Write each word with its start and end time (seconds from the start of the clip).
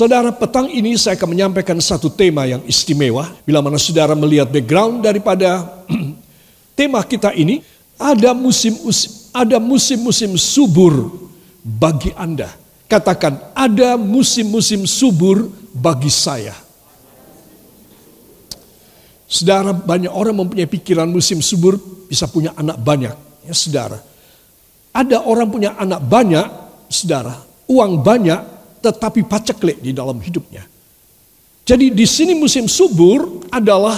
Saudara, 0.00 0.32
petang 0.32 0.64
ini 0.72 0.96
saya 0.96 1.12
akan 1.12 1.36
menyampaikan 1.36 1.76
satu 1.76 2.08
tema 2.08 2.48
yang 2.48 2.64
istimewa. 2.64 3.36
Bila 3.44 3.60
mana 3.60 3.76
saudara 3.76 4.16
melihat 4.16 4.48
background 4.48 5.04
daripada 5.04 5.60
tema 6.72 7.04
kita 7.04 7.36
ini, 7.36 7.60
ada 8.00 8.32
musim 8.32 8.80
ada 9.28 9.60
musim-musim 9.60 10.40
subur 10.40 11.20
bagi 11.60 12.16
Anda. 12.16 12.48
Katakan, 12.88 13.52
ada 13.52 14.00
musim-musim 14.00 14.88
subur 14.88 15.52
bagi 15.68 16.08
saya. 16.08 16.56
Saudara, 19.28 19.76
banyak 19.76 20.16
orang 20.16 20.32
mempunyai 20.32 20.64
pikiran 20.64 21.12
musim 21.12 21.44
subur 21.44 21.76
bisa 22.08 22.24
punya 22.24 22.56
anak 22.56 22.80
banyak. 22.80 23.44
Ya, 23.44 23.52
saudara. 23.52 24.00
Ada 24.96 25.28
orang 25.28 25.52
punya 25.52 25.76
anak 25.76 26.00
banyak, 26.08 26.48
saudara, 26.88 27.36
uang 27.68 28.00
banyak, 28.00 28.59
tetapi 28.80 29.24
paceklik 29.28 29.78
di 29.84 29.92
dalam 29.92 30.16
hidupnya. 30.18 30.64
Jadi 31.64 31.92
di 31.94 32.06
sini 32.08 32.34
musim 32.34 32.66
subur 32.66 33.46
adalah 33.52 33.96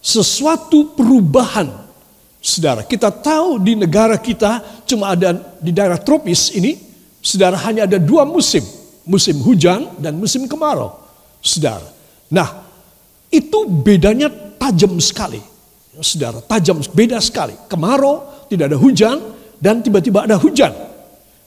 sesuatu 0.00 0.94
perubahan. 0.96 1.84
Saudara, 2.44 2.84
kita 2.84 3.08
tahu 3.08 3.56
di 3.60 3.72
negara 3.72 4.20
kita 4.20 4.84
cuma 4.84 5.16
ada 5.16 5.32
di 5.60 5.72
daerah 5.72 5.96
tropis 5.96 6.52
ini, 6.52 6.76
saudara 7.20 7.56
hanya 7.64 7.88
ada 7.88 7.96
dua 7.96 8.24
musim. 8.28 8.64
Musim 9.04 9.36
hujan 9.44 10.00
dan 10.00 10.16
musim 10.16 10.48
kemarau. 10.48 10.96
Saudara. 11.44 11.84
Nah, 12.32 12.64
itu 13.28 13.68
bedanya 13.68 14.32
tajam 14.56 14.96
sekali. 14.96 15.40
Saudara, 16.00 16.40
tajam 16.40 16.80
beda 16.92 17.20
sekali. 17.20 17.52
Kemarau, 17.68 18.48
tidak 18.48 18.72
ada 18.72 18.78
hujan, 18.80 19.16
dan 19.60 19.84
tiba-tiba 19.84 20.24
ada 20.24 20.40
hujan. 20.40 20.72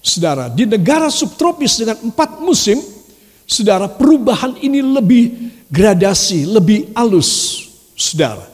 Saudara, 0.07 0.47
di 0.47 0.63
negara 0.63 1.11
subtropis 1.11 1.83
dengan 1.83 1.99
empat 2.07 2.39
musim, 2.39 2.79
saudara, 3.43 3.91
perubahan 3.91 4.55
ini 4.63 4.79
lebih 4.79 5.23
gradasi, 5.67 6.47
lebih 6.47 6.95
halus, 6.95 7.67
saudara. 7.91 8.47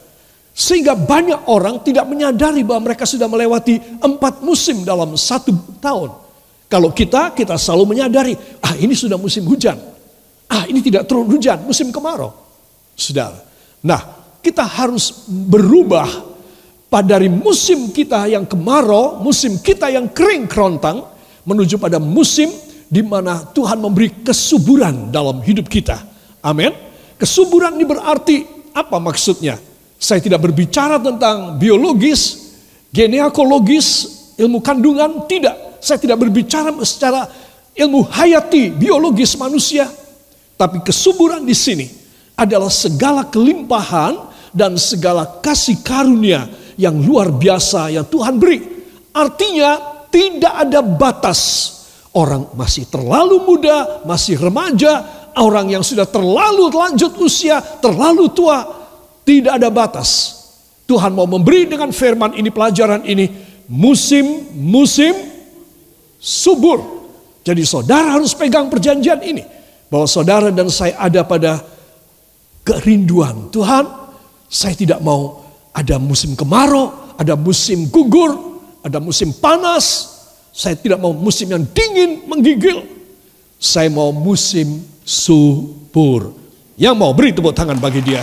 Sehingga 0.50 0.98
banyak 0.98 1.46
orang 1.46 1.78
tidak 1.86 2.10
menyadari 2.10 2.66
bahwa 2.66 2.90
mereka 2.90 3.06
sudah 3.06 3.30
melewati 3.30 3.78
empat 4.02 4.42
musim 4.42 4.82
dalam 4.82 5.14
satu 5.14 5.78
tahun. 5.78 6.10
Kalau 6.66 6.90
kita, 6.90 7.30
kita 7.30 7.54
selalu 7.54 7.94
menyadari, 7.94 8.34
ah 8.58 8.74
ini 8.74 8.98
sudah 8.98 9.14
musim 9.14 9.46
hujan. 9.46 9.78
Ah 10.50 10.66
ini 10.66 10.82
tidak 10.82 11.06
turun 11.06 11.30
hujan, 11.30 11.62
musim 11.62 11.94
kemarau. 11.94 12.34
Saudara. 12.98 13.38
Nah, 13.86 14.02
kita 14.42 14.66
harus 14.66 15.22
berubah 15.30 16.34
pada 16.90 17.14
dari 17.14 17.30
musim 17.30 17.94
kita 17.94 18.26
yang 18.26 18.42
kemarau, 18.42 19.22
musim 19.22 19.62
kita 19.62 19.90
yang 19.90 20.10
kering 20.10 20.50
kerontang, 20.50 21.13
menuju 21.44 21.76
pada 21.76 22.00
musim 22.00 22.48
di 22.88 23.00
mana 23.00 23.44
Tuhan 23.52 23.80
memberi 23.80 24.24
kesuburan 24.24 25.12
dalam 25.12 25.40
hidup 25.40 25.68
kita. 25.68 26.00
Amin. 26.44 26.72
Kesuburan 27.16 27.76
ini 27.78 27.86
berarti 27.88 28.36
apa 28.74 29.00
maksudnya? 29.00 29.56
Saya 29.96 30.20
tidak 30.20 30.44
berbicara 30.44 31.00
tentang 31.00 31.56
biologis, 31.56 32.52
genealogis, 32.92 33.88
ilmu 34.36 34.60
kandungan, 34.60 35.24
tidak. 35.30 35.80
Saya 35.80 35.96
tidak 35.96 36.20
berbicara 36.20 36.74
secara 36.84 37.24
ilmu 37.72 38.04
hayati, 38.12 38.74
biologis 38.74 39.38
manusia. 39.38 39.88
Tapi 40.54 40.84
kesuburan 40.84 41.42
di 41.42 41.56
sini 41.56 41.86
adalah 42.34 42.70
segala 42.70 43.26
kelimpahan 43.26 44.34
dan 44.54 44.78
segala 44.78 45.40
kasih 45.42 45.82
karunia 45.82 46.46
yang 46.78 46.94
luar 46.98 47.30
biasa 47.30 47.90
yang 47.94 48.06
Tuhan 48.06 48.38
beri. 48.38 48.58
Artinya 49.14 49.93
tidak 50.14 50.54
ada 50.54 50.78
batas. 50.78 51.40
Orang 52.14 52.54
masih 52.54 52.86
terlalu 52.86 53.42
muda, 53.42 54.06
masih 54.06 54.38
remaja, 54.38 55.02
orang 55.34 55.74
yang 55.74 55.82
sudah 55.82 56.06
terlalu 56.06 56.70
lanjut 56.70 57.18
usia, 57.18 57.58
terlalu 57.58 58.30
tua, 58.30 58.62
tidak 59.26 59.58
ada 59.58 59.66
batas. 59.74 60.10
Tuhan 60.86 61.10
mau 61.10 61.26
memberi 61.26 61.66
dengan 61.66 61.90
firman 61.90 62.38
ini 62.38 62.54
pelajaran 62.54 63.02
ini 63.02 63.26
musim-musim 63.66 65.10
subur. 66.22 67.02
Jadi 67.42 67.66
saudara 67.66 68.14
harus 68.14 68.30
pegang 68.30 68.70
perjanjian 68.70 69.18
ini 69.26 69.42
bahwa 69.90 70.06
saudara 70.06 70.54
dan 70.54 70.70
saya 70.70 70.94
ada 71.02 71.26
pada 71.26 71.66
kerinduan 72.62 73.50
Tuhan. 73.50 74.06
Saya 74.46 74.78
tidak 74.78 75.02
mau 75.02 75.42
ada 75.74 75.98
musim 75.98 76.38
kemarau, 76.38 77.18
ada 77.18 77.34
musim 77.34 77.90
gugur, 77.90 78.53
ada 78.84 79.00
musim 79.00 79.32
panas, 79.32 80.12
saya 80.52 80.76
tidak 80.76 81.00
mau 81.00 81.16
musim 81.16 81.48
yang 81.48 81.64
dingin 81.64 82.28
menggigil. 82.28 82.84
Saya 83.56 83.88
mau 83.88 84.12
musim 84.12 84.84
subur. 85.00 86.36
Yang 86.76 86.94
mau 87.00 87.16
beri 87.16 87.32
tepuk 87.32 87.56
tangan 87.56 87.80
bagi 87.80 88.04
dia. 88.04 88.20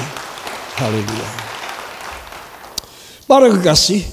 Haleluya. 0.77 1.29
Para 3.25 3.49
kekasih, 3.49 4.05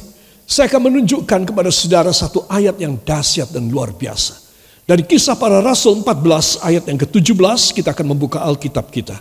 saya 0.48 0.72
akan 0.72 0.88
menunjukkan 0.88 1.52
kepada 1.52 1.68
saudara 1.68 2.08
satu 2.16 2.48
ayat 2.48 2.80
yang 2.80 2.96
dahsyat 2.96 3.52
dan 3.52 3.68
luar 3.68 3.92
biasa. 3.92 4.48
Dari 4.88 5.04
kisah 5.04 5.36
para 5.36 5.60
rasul 5.60 6.00
14 6.00 6.64
ayat 6.64 6.88
yang 6.88 6.96
ke-17 6.96 7.76
kita 7.76 7.92
akan 7.92 8.16
membuka 8.16 8.40
Alkitab 8.40 8.88
kita. 8.88 9.20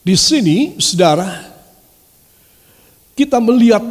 Di 0.00 0.16
sini 0.16 0.80
saudara 0.80 1.52
kita 3.12 3.36
melihat 3.36 3.84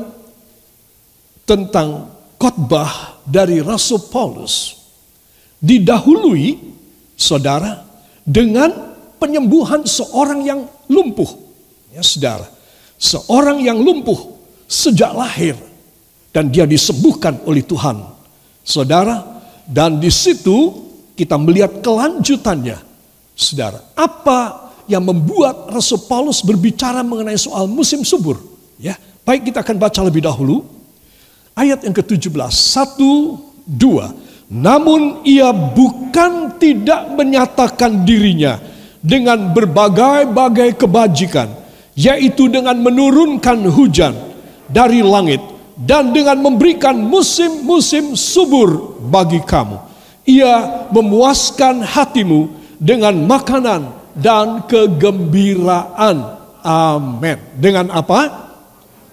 tentang 1.43 2.11
khotbah 2.39 3.23
dari 3.23 3.59
Rasul 3.63 4.03
Paulus 4.11 4.83
didahului 5.63 6.59
saudara 7.15 7.83
dengan 8.23 8.95
penyembuhan 9.19 9.87
seorang 9.87 10.43
yang 10.43 10.67
lumpuh. 10.91 11.27
Ya 11.95 12.03
saudara, 12.03 12.47
seorang 12.99 13.63
yang 13.63 13.79
lumpuh 13.79 14.35
sejak 14.67 15.15
lahir 15.15 15.55
dan 16.35 16.51
dia 16.51 16.67
disembuhkan 16.67 17.39
oleh 17.47 17.63
Tuhan. 17.63 18.03
Saudara, 18.63 19.23
dan 19.67 19.99
di 19.99 20.11
situ 20.11 20.83
kita 21.15 21.39
melihat 21.39 21.79
kelanjutannya. 21.79 22.79
Saudara, 23.35 23.79
apa 23.95 24.71
yang 24.87 25.03
membuat 25.03 25.71
Rasul 25.71 26.03
Paulus 26.07 26.43
berbicara 26.43 27.03
mengenai 27.03 27.39
soal 27.39 27.71
musim 27.71 28.03
subur? 28.03 28.39
Ya, 28.75 28.99
baik 29.23 29.47
kita 29.51 29.63
akan 29.63 29.77
baca 29.79 29.99
lebih 30.03 30.25
dahulu 30.25 30.65
Ayat 31.53 31.86
yang 31.86 31.94
ke-17, 31.94 32.34
satu, 32.50 33.38
dua. 33.69 34.09
Namun 34.50 35.22
ia 35.22 35.53
bukan 35.53 36.58
tidak 36.58 37.14
menyatakan 37.14 38.02
dirinya 38.02 38.58
dengan 39.02 39.53
berbagai-bagai 39.53 40.74
kebajikan, 40.81 41.53
yaitu 41.94 42.50
dengan 42.50 42.78
menurunkan 42.82 43.70
hujan 43.70 44.17
dari 44.66 45.05
langit 45.05 45.41
dan 45.78 46.09
dengan 46.09 46.41
memberikan 46.41 46.97
musim-musim 46.97 48.17
subur 48.17 48.97
bagi 49.09 49.41
kamu. 49.41 49.78
Ia 50.26 50.90
memuaskan 50.90 51.85
hatimu 51.85 52.49
dengan 52.82 53.14
makanan 53.29 53.94
dan 54.17 54.66
kegembiraan. 54.66 56.41
Amin. 56.66 57.38
Dengan 57.61 57.94
apa? 57.94 58.49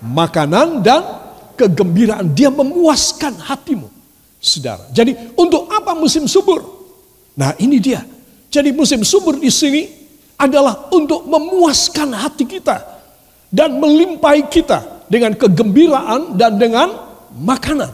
Makanan 0.01 0.81
dan 0.81 1.20
kegembiraan, 1.61 2.33
dia 2.33 2.49
memuaskan 2.49 3.37
hatimu. 3.37 3.89
Saudara. 4.41 4.89
Jadi 4.89 5.37
untuk 5.37 5.69
apa 5.69 5.93
musim 5.93 6.25
subur? 6.25 6.65
Nah, 7.37 7.53
ini 7.61 7.77
dia. 7.77 8.01
Jadi 8.49 8.73
musim 8.73 9.05
subur 9.05 9.37
di 9.37 9.53
sini 9.53 9.85
adalah 10.41 10.89
untuk 10.97 11.29
memuaskan 11.29 12.17
hati 12.17 12.49
kita 12.49 12.81
dan 13.53 13.77
melimpahi 13.77 14.49
kita 14.49 15.05
dengan 15.13 15.37
kegembiraan 15.37 16.41
dan 16.41 16.57
dengan 16.57 16.89
makanan. 17.37 17.93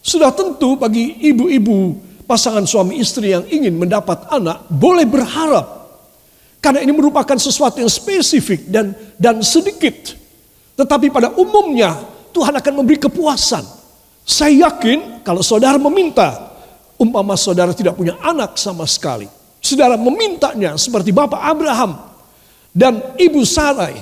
Sudah 0.00 0.32
tentu 0.32 0.80
bagi 0.80 1.20
ibu-ibu 1.28 2.00
pasangan 2.24 2.64
suami 2.64 2.96
istri 2.96 3.36
yang 3.36 3.44
ingin 3.46 3.76
mendapat 3.76 4.26
anak 4.32 4.64
boleh 4.72 5.04
berharap 5.04 5.76
karena 6.64 6.82
ini 6.82 6.90
merupakan 6.90 7.36
sesuatu 7.36 7.78
yang 7.78 7.92
spesifik 7.92 8.66
dan 8.66 8.96
dan 9.20 9.44
sedikit. 9.44 10.16
Tetapi 10.74 11.12
pada 11.12 11.30
umumnya 11.36 12.15
Tuhan 12.36 12.52
akan 12.52 12.72
memberi 12.76 13.00
kepuasan. 13.00 13.64
Saya 14.20 14.68
yakin 14.68 15.24
kalau 15.24 15.40
saudara 15.40 15.80
meminta, 15.80 16.52
umpama 17.00 17.32
saudara 17.32 17.72
tidak 17.72 17.96
punya 17.96 18.20
anak 18.20 18.60
sama 18.60 18.84
sekali. 18.84 19.24
Saudara 19.64 19.96
memintanya 19.96 20.76
seperti 20.76 21.16
Bapak 21.16 21.40
Abraham 21.40 21.96
dan 22.76 23.16
Ibu 23.16 23.40
Sarai 23.48 23.96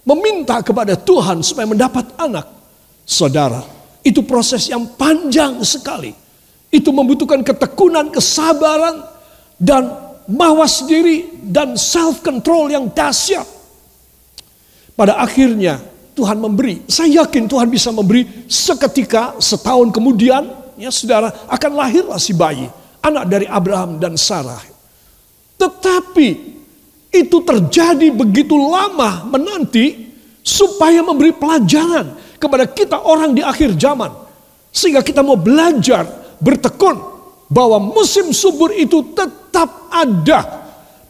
meminta 0.00 0.64
kepada 0.64 0.96
Tuhan 0.96 1.44
supaya 1.44 1.68
mendapat 1.68 2.08
anak. 2.16 2.48
Saudara, 3.04 3.60
itu 4.00 4.24
proses 4.24 4.64
yang 4.72 4.88
panjang 4.96 5.60
sekali. 5.60 6.16
Itu 6.72 6.88
membutuhkan 6.88 7.44
ketekunan, 7.44 8.08
kesabaran, 8.08 9.04
dan 9.60 9.92
mawas 10.24 10.88
diri 10.88 11.36
dan 11.52 11.76
self 11.76 12.24
control 12.24 12.72
yang 12.72 12.88
dahsyat. 12.88 13.44
Pada 14.96 15.20
akhirnya 15.20 15.93
Tuhan 16.14 16.38
memberi. 16.38 16.86
Saya 16.86 17.26
yakin 17.26 17.50
Tuhan 17.50 17.68
bisa 17.68 17.90
memberi 17.90 18.46
seketika 18.46 19.34
setahun 19.42 19.90
kemudian 19.90 20.46
ya 20.78 20.88
saudara 20.94 21.34
akan 21.50 21.72
lahirlah 21.74 22.22
si 22.22 22.30
bayi. 22.32 22.70
Anak 23.04 23.28
dari 23.28 23.44
Abraham 23.44 24.00
dan 24.00 24.16
Sarah. 24.16 24.62
Tetapi 25.60 26.28
itu 27.12 27.36
terjadi 27.44 28.08
begitu 28.10 28.56
lama 28.56 29.28
menanti 29.28 30.08
supaya 30.40 31.04
memberi 31.04 31.36
pelajaran 31.36 32.16
kepada 32.40 32.64
kita 32.64 33.04
orang 33.04 33.36
di 33.36 33.44
akhir 33.44 33.76
zaman. 33.76 34.08
Sehingga 34.74 35.04
kita 35.04 35.22
mau 35.22 35.38
belajar, 35.38 36.08
bertekun 36.42 36.96
bahwa 37.46 37.78
musim 37.78 38.34
subur 38.34 38.72
itu 38.74 39.14
tetap 39.14 39.92
ada. 39.92 40.64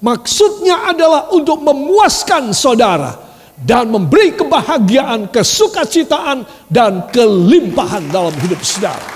Maksudnya 0.05 0.93
adalah 0.93 1.33
untuk 1.33 1.65
memuaskan 1.65 2.53
saudara 2.53 3.24
dan 3.61 3.87
memberi 3.87 4.35
kebahagiaan, 4.35 5.31
kesukacitaan, 5.31 6.43
dan 6.67 7.07
kelimpahan 7.15 8.03
dalam 8.11 8.35
hidup 8.43 8.59
saudara. 8.67 9.07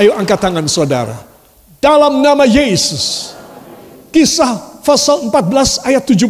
Ayo 0.00 0.16
angkat 0.16 0.40
tangan 0.40 0.66
saudara. 0.66 1.14
Dalam 1.78 2.24
nama 2.24 2.48
Yesus. 2.48 3.36
Kisah 4.08 4.80
pasal 4.82 5.28
14 5.28 5.86
ayat 5.86 6.02
17. 6.02 6.24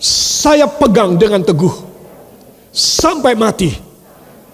Saya 0.00 0.66
pegang 0.66 1.14
dengan 1.20 1.44
teguh. 1.44 1.74
Sampai 2.72 3.38
mati. 3.38 3.70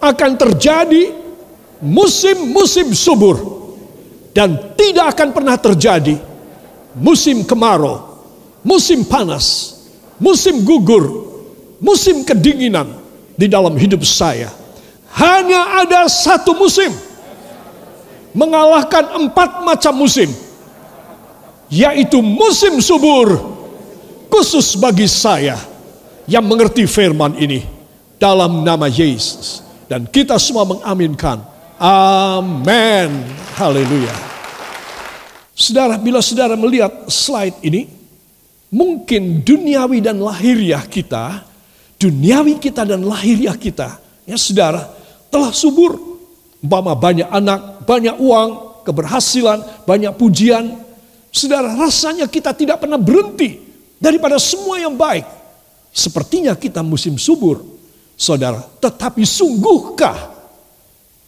Akan 0.02 0.36
terjadi 0.36 1.14
musim-musim 1.80 2.92
subur. 2.92 3.36
Dan 4.34 4.74
tidak 4.74 5.14
akan 5.14 5.30
pernah 5.30 5.54
terjadi 5.54 6.18
musim 6.98 7.42
kemarau, 7.42 8.13
musim 8.64 9.04
panas, 9.04 9.76
musim 10.16 10.64
gugur, 10.64 11.04
musim 11.78 12.24
kedinginan 12.24 12.88
di 13.36 13.46
dalam 13.46 13.76
hidup 13.76 14.02
saya. 14.02 14.48
Hanya 15.14 15.84
ada 15.86 16.10
satu 16.10 16.58
musim 16.58 16.90
mengalahkan 18.34 19.14
empat 19.22 19.62
macam 19.62 19.94
musim, 19.94 20.26
yaitu 21.70 22.18
musim 22.18 22.82
subur, 22.82 23.38
khusus 24.26 24.74
bagi 24.74 25.06
saya 25.06 25.54
yang 26.26 26.42
mengerti 26.42 26.88
firman 26.90 27.38
ini 27.38 27.62
dalam 28.18 28.66
nama 28.66 28.90
Yesus. 28.90 29.62
Dan 29.86 30.10
kita 30.10 30.40
semua 30.42 30.66
mengaminkan. 30.66 31.38
Amin. 31.78 33.22
Haleluya. 33.54 34.16
Saudara, 35.54 35.94
bila 35.94 36.18
saudara 36.18 36.58
melihat 36.58 37.06
slide 37.06 37.62
ini, 37.62 37.86
mungkin 38.70 39.44
duniawi 39.44 40.00
dan 40.00 40.20
lahiriah 40.20 40.84
kita, 40.86 41.44
duniawi 41.98 42.60
kita 42.62 42.84
dan 42.84 43.04
lahiriah 43.04 43.56
kita, 43.58 44.00
ya 44.24 44.36
saudara, 44.38 44.88
telah 45.28 45.50
subur 45.50 46.14
Umpama 46.64 46.96
banyak 46.96 47.28
anak, 47.28 47.84
banyak 47.84 48.16
uang, 48.16 48.80
keberhasilan, 48.88 49.84
banyak 49.84 50.16
pujian. 50.16 50.80
Saudara, 51.28 51.76
rasanya 51.76 52.24
kita 52.24 52.56
tidak 52.56 52.80
pernah 52.80 52.96
berhenti 52.96 53.60
daripada 54.00 54.40
semua 54.40 54.80
yang 54.80 54.96
baik. 54.96 55.28
Sepertinya 55.92 56.56
kita 56.56 56.80
musim 56.80 57.20
subur, 57.20 57.60
saudara. 58.16 58.64
Tetapi 58.80 59.28
sungguhkah 59.28 60.16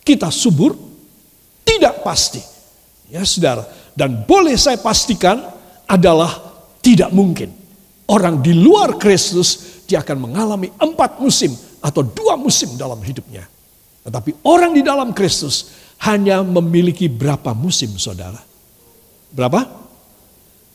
kita 0.01 0.33
subur? 0.33 0.73
Tidak 1.69 2.01
pasti. 2.01 2.41
Ya 3.13 3.21
saudara. 3.29 3.69
Dan 3.93 4.25
boleh 4.25 4.57
saya 4.57 4.81
pastikan 4.81 5.53
adalah 5.85 6.33
tidak 6.87 7.11
mungkin. 7.11 7.51
Orang 8.07 8.39
di 8.39 8.55
luar 8.55 8.95
Kristus 9.03 9.83
dia 9.91 9.99
akan 9.99 10.31
mengalami 10.31 10.71
empat 10.79 11.19
musim 11.19 11.51
atau 11.83 12.07
dua 12.07 12.39
musim 12.39 12.79
dalam 12.79 13.03
hidupnya. 13.03 13.43
Tetapi 14.07 14.47
orang 14.47 14.71
di 14.71 14.87
dalam 14.87 15.11
Kristus 15.11 15.75
hanya 16.07 16.47
memiliki 16.47 17.11
berapa 17.11 17.51
musim 17.51 17.91
saudara? 17.99 18.39
Berapa? 19.35 19.67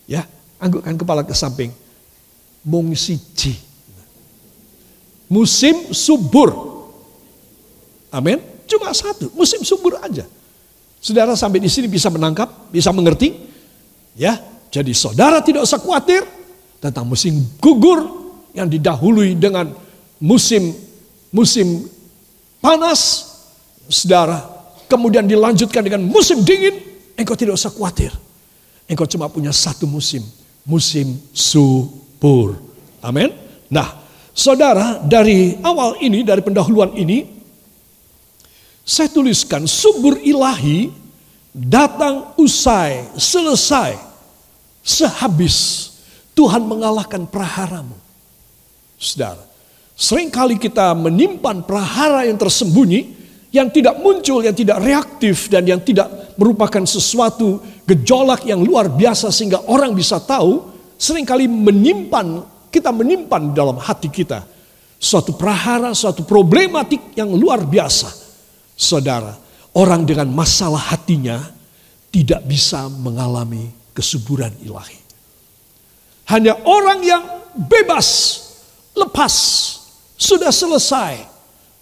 Ya, 0.03 0.27
anggukkan 0.59 0.99
kepala 0.99 1.23
ke 1.23 1.31
samping. 1.31 1.71
Mung 2.67 2.91
siji. 2.91 3.55
Musim 5.31 5.95
subur. 5.95 6.51
Amin. 8.11 8.43
Cuma 8.67 8.91
satu, 8.91 9.31
musim 9.31 9.63
subur 9.63 9.95
aja. 10.03 10.27
Saudara 10.99 11.39
sampai 11.39 11.63
di 11.63 11.71
sini 11.71 11.87
bisa 11.87 12.11
menangkap, 12.11 12.67
bisa 12.67 12.91
mengerti. 12.91 13.47
Ya, 14.11 14.50
jadi 14.71 14.91
saudara 14.95 15.43
tidak 15.43 15.67
usah 15.67 15.77
khawatir 15.77 16.23
tentang 16.79 17.05
musim 17.05 17.37
gugur 17.59 18.07
yang 18.55 18.71
didahului 18.71 19.35
dengan 19.35 19.69
musim 20.17 20.71
musim 21.31 21.87
panas, 22.59 23.31
saudara, 23.87 24.43
kemudian 24.91 25.25
dilanjutkan 25.25 25.81
dengan 25.81 26.03
musim 26.05 26.43
dingin, 26.43 26.77
engkau 27.15 27.33
tidak 27.33 27.57
usah 27.57 27.71
khawatir. 27.71 28.11
Engkau 28.85 29.07
cuma 29.07 29.31
punya 29.31 29.55
satu 29.55 29.87
musim, 29.87 30.21
musim 30.67 31.15
subur. 31.31 32.59
Amin. 32.99 33.31
Nah, 33.71 34.03
saudara, 34.35 34.99
dari 35.01 35.57
awal 35.63 35.97
ini, 36.03 36.27
dari 36.27 36.43
pendahuluan 36.43 36.91
ini, 36.99 37.23
saya 38.83 39.07
tuliskan 39.07 39.63
subur 39.63 40.19
ilahi 40.19 40.91
datang 41.55 42.35
usai, 42.35 43.07
selesai, 43.15 43.95
sehabis 44.81 45.89
Tuhan 46.33 46.65
mengalahkan 46.65 47.25
praharamu. 47.29 47.95
Saudara, 49.01 49.51
Seringkali 50.01 50.57
kita 50.57 50.97
menyimpan 50.97 51.61
prahara 51.61 52.25
yang 52.25 52.33
tersembunyi, 52.33 53.13
yang 53.53 53.69
tidak 53.69 54.01
muncul, 54.01 54.41
yang 54.41 54.57
tidak 54.57 54.81
reaktif, 54.81 55.45
dan 55.45 55.61
yang 55.61 55.77
tidak 55.77 56.33
merupakan 56.41 56.81
sesuatu 56.89 57.61
gejolak 57.85 58.41
yang 58.49 58.65
luar 58.65 58.89
biasa 58.89 59.29
sehingga 59.29 59.61
orang 59.69 59.93
bisa 59.93 60.17
tahu. 60.17 60.73
Seringkali 60.97 61.45
menyimpan, 61.45 62.45
kita 62.73 62.89
menyimpan 62.89 63.53
dalam 63.53 63.77
hati 63.77 64.09
kita 64.09 64.41
suatu 65.01 65.37
prahara, 65.37 65.93
suatu 65.93 66.25
problematik 66.25 67.13
yang 67.13 67.29
luar 67.33 67.61
biasa. 67.65 68.09
Saudara, 68.73 69.37
orang 69.77 70.01
dengan 70.01 70.29
masalah 70.33 70.93
hatinya 70.93 71.41
tidak 72.09 72.41
bisa 72.45 72.89
mengalami 72.89 73.69
kesuburan 73.91 74.51
ilahi. 74.63 74.99
Hanya 76.31 76.55
orang 76.63 76.99
yang 77.03 77.23
bebas, 77.55 78.07
lepas, 78.95 79.33
sudah 80.15 80.53
selesai 80.53 81.27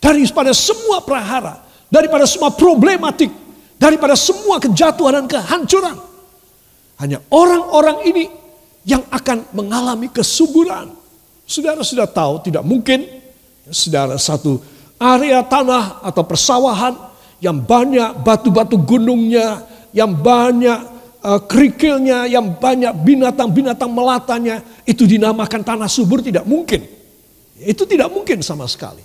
daripada 0.02 0.56
semua 0.56 1.04
prahara, 1.06 1.62
daripada 1.92 2.26
semua 2.26 2.50
problematik, 2.50 3.30
daripada 3.78 4.18
semua 4.18 4.58
kejatuhan 4.58 5.22
dan 5.22 5.26
kehancuran. 5.30 5.98
Hanya 7.00 7.24
orang-orang 7.32 8.04
ini 8.10 8.26
yang 8.84 9.06
akan 9.08 9.54
mengalami 9.54 10.10
kesuburan. 10.10 10.92
Saudara 11.46 11.86
sudah 11.86 12.10
tahu 12.10 12.44
tidak 12.44 12.66
mungkin 12.66 13.06
saudara 13.70 14.18
satu 14.18 14.60
area 15.00 15.46
tanah 15.46 16.04
atau 16.04 16.24
persawahan 16.26 16.94
yang 17.40 17.56
banyak 17.56 18.20
batu-batu 18.20 18.76
gunungnya, 18.76 19.64
yang 19.96 20.12
banyak 20.12 20.99
uh, 21.24 21.42
kerikilnya, 21.44 22.28
yang 22.30 22.56
banyak 22.56 22.94
binatang-binatang 23.04 23.92
melatanya, 23.92 24.64
itu 24.88 25.04
dinamakan 25.04 25.62
tanah 25.64 25.90
subur 25.92 26.24
tidak 26.24 26.48
mungkin. 26.48 26.86
Itu 27.60 27.84
tidak 27.84 28.12
mungkin 28.12 28.40
sama 28.40 28.68
sekali. 28.70 29.04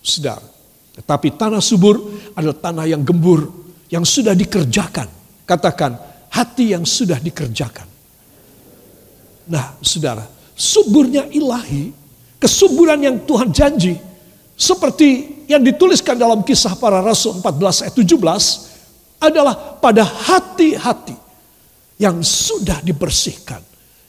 Saudara. 0.00 0.42
Tetapi 0.94 1.28
tanah 1.38 1.62
subur 1.62 1.96
adalah 2.34 2.58
tanah 2.58 2.86
yang 2.86 3.02
gembur, 3.02 3.46
yang 3.90 4.02
sudah 4.06 4.34
dikerjakan. 4.34 5.08
Katakan, 5.46 5.96
hati 6.30 6.74
yang 6.74 6.86
sudah 6.86 7.18
dikerjakan. 7.18 7.88
Nah, 9.50 9.74
saudara, 9.82 10.22
suburnya 10.54 11.26
ilahi, 11.26 11.90
kesuburan 12.38 13.02
yang 13.02 13.16
Tuhan 13.26 13.50
janji, 13.50 13.98
seperti 14.54 15.42
yang 15.50 15.64
dituliskan 15.64 16.14
dalam 16.14 16.46
kisah 16.46 16.78
para 16.78 17.02
rasul 17.02 17.42
14 17.42 17.88
ayat 17.88 17.94
17, 17.96 18.70
adalah 19.18 19.54
pada 19.82 20.06
hati-hati 20.06 21.29
yang 22.00 22.24
sudah 22.24 22.80
dibersihkan, 22.80 23.60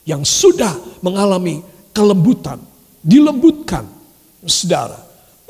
yang 0.08 0.24
sudah 0.24 0.72
mengalami 1.04 1.60
kelembutan, 1.92 2.64
dilembutkan, 3.04 3.84
saudara, 4.48 4.96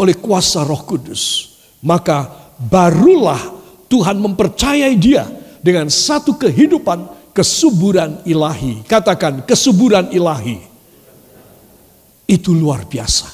oleh 0.02 0.18
kuasa 0.18 0.66
Roh 0.66 0.82
Kudus, 0.82 1.54
maka 1.86 2.26
barulah 2.58 3.38
Tuhan 3.86 4.18
mempercayai 4.18 4.98
dia 4.98 5.30
dengan 5.62 5.86
satu 5.86 6.34
kehidupan 6.34 7.30
kesuburan 7.30 8.26
ilahi. 8.26 8.82
Katakan 8.90 9.46
kesuburan 9.46 10.10
ilahi. 10.10 10.58
Itu 12.26 12.58
luar 12.58 12.90
biasa. 12.90 13.28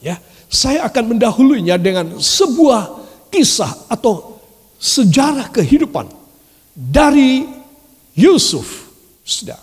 Ya, 0.00 0.16
saya 0.48 0.86
akan 0.88 1.16
mendahulunya 1.16 1.76
dengan 1.76 2.16
sebuah 2.16 2.96
kisah 3.28 3.90
atau 3.90 4.38
sejarah 4.78 5.50
kehidupan 5.50 6.06
dari 6.72 7.55
Yusuf. 8.16 8.88
Saudara. 9.22 9.62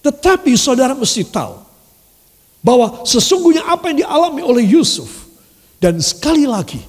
Tetapi 0.00 0.56
saudara 0.56 0.96
mesti 0.96 1.22
tahu 1.28 1.60
bahwa 2.64 3.04
sesungguhnya 3.04 3.68
apa 3.68 3.92
yang 3.92 4.04
dialami 4.04 4.40
oleh 4.40 4.64
Yusuf 4.64 5.28
dan 5.76 6.00
sekali 6.00 6.48
lagi 6.48 6.80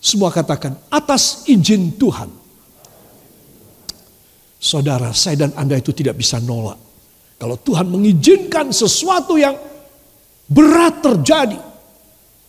semua 0.00 0.32
katakan 0.32 0.76
atas 0.88 1.44
izin 1.48 1.96
Tuhan. 1.96 2.32
Saudara, 4.56 5.12
saya 5.12 5.46
dan 5.46 5.52
Anda 5.52 5.76
itu 5.76 5.92
tidak 5.92 6.16
bisa 6.16 6.40
nolak. 6.40 6.80
Kalau 7.36 7.60
Tuhan 7.60 7.92
mengizinkan 7.92 8.72
sesuatu 8.72 9.36
yang 9.36 9.52
berat 10.48 11.04
terjadi, 11.04 11.60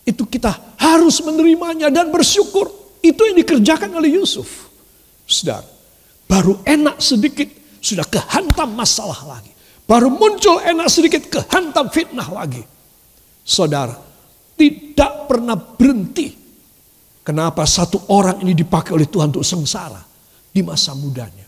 itu 0.08 0.24
kita 0.24 0.80
harus 0.80 1.20
menerimanya 1.20 1.92
dan 1.92 2.08
bersyukur. 2.08 2.72
Itu 3.04 3.28
yang 3.28 3.36
dikerjakan 3.44 3.92
oleh 3.92 4.16
Yusuf. 4.16 4.72
Saudara, 5.28 5.68
baru 6.28 6.62
enak 6.68 7.00
sedikit 7.00 7.48
sudah 7.80 8.06
kehantam 8.06 8.76
masalah 8.76 9.18
lagi. 9.26 9.52
Baru 9.88 10.12
muncul 10.12 10.60
enak 10.60 10.92
sedikit 10.92 11.32
kehantam 11.32 11.88
fitnah 11.88 12.28
lagi. 12.28 12.60
Saudara, 13.48 13.96
tidak 14.60 15.32
pernah 15.32 15.56
berhenti. 15.56 16.36
Kenapa 17.24 17.64
satu 17.64 18.12
orang 18.12 18.44
ini 18.44 18.52
dipakai 18.52 18.92
oleh 18.92 19.08
Tuhan 19.08 19.32
untuk 19.32 19.48
sengsara 19.48 20.04
di 20.52 20.60
masa 20.64 20.92
mudanya. 20.92 21.48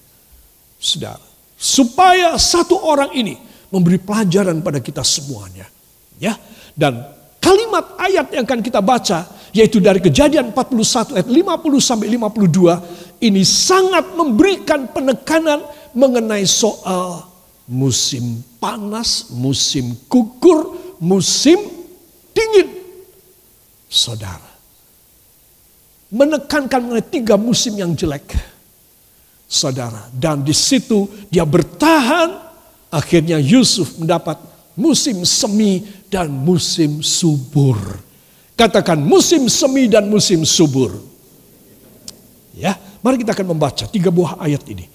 Saudara, 0.79 1.24
supaya 1.59 2.39
satu 2.39 2.79
orang 2.79 3.12
ini 3.15 3.36
memberi 3.67 4.00
pelajaran 4.00 4.63
pada 4.63 4.79
kita 4.79 5.03
semuanya. 5.03 5.67
Ya, 6.19 6.36
dan 6.75 7.00
kalimat 7.39 7.95
ayat 8.00 8.31
yang 8.36 8.43
akan 8.43 8.59
kita 8.59 8.79
baca 8.83 9.27
yaitu 9.55 9.81
dari 9.81 10.03
Kejadian 10.03 10.51
41 10.53 11.15
ayat 11.15 11.27
50 11.27 11.79
sampai 11.79 12.07
52 12.12 12.99
ini 13.19 13.43
sangat 13.43 14.15
memberikan 14.15 14.88
penekanan 14.91 15.63
mengenai 15.91 16.47
soal 16.47 17.27
musim 17.69 18.41
panas, 18.57 19.29
musim 19.29 19.93
gugur, 20.07 20.75
musim 20.97 21.59
dingin. 22.33 22.79
Saudara, 23.89 24.49
menekankan 26.09 26.79
mengenai 26.79 27.05
tiga 27.05 27.35
musim 27.35 27.77
yang 27.77 27.93
jelek. 27.93 28.33
Saudara, 29.49 30.07
dan 30.13 30.45
di 30.45 30.53
situ 30.53 31.09
dia 31.29 31.41
bertahan, 31.41 32.38
akhirnya 32.93 33.41
Yusuf 33.41 33.97
mendapat 33.97 34.38
musim 34.77 35.25
semi 35.25 35.81
dan 36.07 36.29
musim 36.29 37.01
subur. 37.01 37.77
Katakan 38.53 39.01
musim 39.01 39.49
semi 39.49 39.89
dan 39.89 40.05
musim 40.05 40.45
subur. 40.45 41.01
Ya, 42.53 42.77
mari 43.00 43.22
kita 43.22 43.32
akan 43.36 43.48
membaca 43.56 43.86
tiga 43.88 44.10
buah 44.10 44.39
ayat 44.39 44.63
ini. 44.70 44.86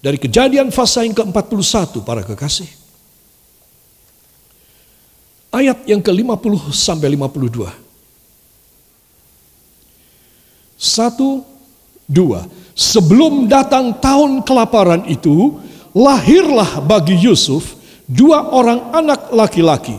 Dari 0.00 0.16
kejadian 0.16 0.72
fasa 0.72 1.04
yang 1.04 1.12
ke-41 1.12 2.00
para 2.00 2.24
kekasih. 2.24 2.70
Ayat 5.52 5.84
yang 5.84 6.00
ke-50 6.00 6.72
sampai 6.72 7.12
52. 7.12 7.68
Satu, 10.80 11.44
dua. 12.08 12.48
Sebelum 12.72 13.44
datang 13.44 14.00
tahun 14.00 14.40
kelaparan 14.40 15.04
itu, 15.04 15.60
lahirlah 15.92 16.80
bagi 16.80 17.20
Yusuf 17.20 17.76
dua 18.10 18.50
orang 18.50 18.90
anak 18.90 19.30
laki-laki 19.30 19.94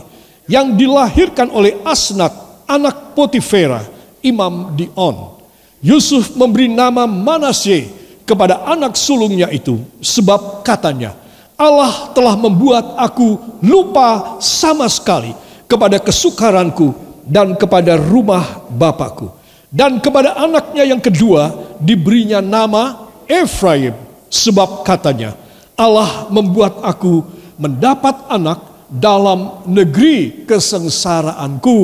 yang 0.50 0.76
dilahirkan 0.76 1.48
oleh 1.48 1.80
Asnat, 1.86 2.32
anak 2.68 3.16
Potifera, 3.16 3.86
imam 4.20 4.76
Dion. 4.76 5.41
Yusuf 5.82 6.38
memberi 6.38 6.70
nama 6.70 7.10
Manasye 7.10 7.90
kepada 8.22 8.62
anak 8.70 8.94
sulungnya 8.94 9.50
itu, 9.50 9.82
sebab 9.98 10.62
katanya, 10.62 11.18
Allah 11.58 12.14
telah 12.14 12.38
membuat 12.38 12.94
aku 12.96 13.58
lupa 13.58 14.38
sama 14.38 14.86
sekali 14.86 15.34
kepada 15.66 15.98
kesukaranku 15.98 16.94
dan 17.26 17.58
kepada 17.58 17.98
rumah 17.98 18.62
bapakku. 18.70 19.30
Dan 19.72 19.98
kepada 19.98 20.36
anaknya 20.36 20.84
yang 20.84 21.00
kedua 21.00 21.50
diberinya 21.80 22.44
nama 22.44 23.08
Efraim. 23.24 23.96
Sebab 24.32 24.84
katanya 24.84 25.32
Allah 25.76 26.28
membuat 26.28 26.80
aku 26.84 27.24
mendapat 27.56 28.28
anak 28.28 28.58
dalam 28.92 29.64
negeri 29.64 30.44
kesengsaraanku. 30.44 31.78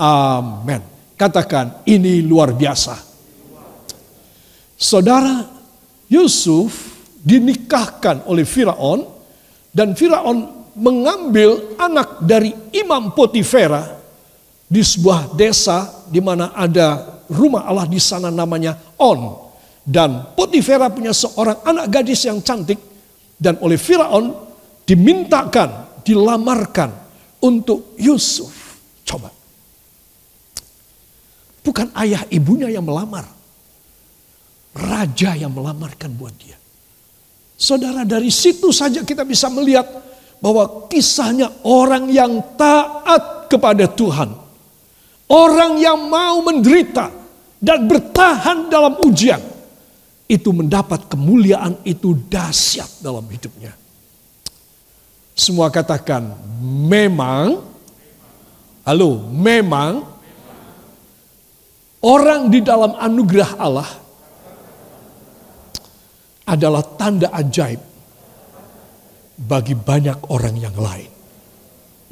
Amin. 0.00 0.80
Katakan 1.14 1.84
ini 1.84 2.24
luar 2.24 2.56
biasa. 2.56 3.13
Saudara 4.84 5.48
Yusuf 6.12 6.92
dinikahkan 7.24 8.28
oleh 8.28 8.44
Firaun 8.44 9.08
dan 9.72 9.96
Firaun 9.96 10.68
mengambil 10.76 11.72
anak 11.80 12.20
dari 12.20 12.52
Imam 12.76 13.16
Potifera 13.16 13.96
di 14.68 14.84
sebuah 14.84 15.32
desa 15.32 16.04
di 16.12 16.20
mana 16.20 16.52
ada 16.52 17.16
rumah 17.32 17.64
Allah 17.64 17.88
di 17.88 17.96
sana 17.96 18.28
namanya 18.28 18.76
On. 19.00 19.40
Dan 19.80 20.36
Potifera 20.36 20.92
punya 20.92 21.16
seorang 21.16 21.64
anak 21.64 21.88
gadis 21.88 22.28
yang 22.28 22.44
cantik. 22.44 22.76
Dan 23.40 23.56
oleh 23.64 23.80
Firaun 23.80 24.36
dimintakan, 24.84 26.00
dilamarkan 26.04 26.92
untuk 27.40 27.96
Yusuf. 27.96 28.52
Coba. 29.04 29.32
Bukan 31.64 31.88
ayah 32.04 32.28
ibunya 32.28 32.68
yang 32.68 32.84
melamar. 32.84 33.43
Raja 34.74 35.38
yang 35.38 35.54
melamarkan 35.54 36.10
buat 36.18 36.34
dia. 36.34 36.58
Saudara 37.54 38.02
dari 38.02 38.34
situ 38.34 38.74
saja 38.74 39.06
kita 39.06 39.22
bisa 39.22 39.46
melihat 39.46 39.86
bahwa 40.42 40.90
kisahnya 40.90 41.50
orang 41.62 42.10
yang 42.10 42.42
taat 42.58 43.46
kepada 43.46 43.86
Tuhan 43.86 44.44
Orang 45.34 45.80
yang 45.80 46.12
mau 46.12 46.44
menderita 46.44 47.08
dan 47.56 47.88
bertahan 47.88 48.68
dalam 48.68 49.00
ujian 49.00 49.40
itu 50.28 50.52
mendapat 50.52 51.08
kemuliaan 51.08 51.80
itu 51.84 52.12
dahsyat 52.28 53.00
dalam 53.00 53.24
hidupnya. 53.32 53.72
Semua 55.32 55.72
katakan 55.72 56.36
memang 56.62 57.64
halo, 58.84 59.26
memang 59.32 60.04
orang 62.04 62.52
di 62.52 62.60
dalam 62.60 62.92
anugerah 63.00 63.50
Allah 63.56 63.88
adalah 66.44 66.84
tanda 66.84 67.32
ajaib 67.32 67.80
bagi 69.34 69.74
banyak 69.74 70.30
orang 70.30 70.54
yang 70.60 70.76
lain. 70.76 71.10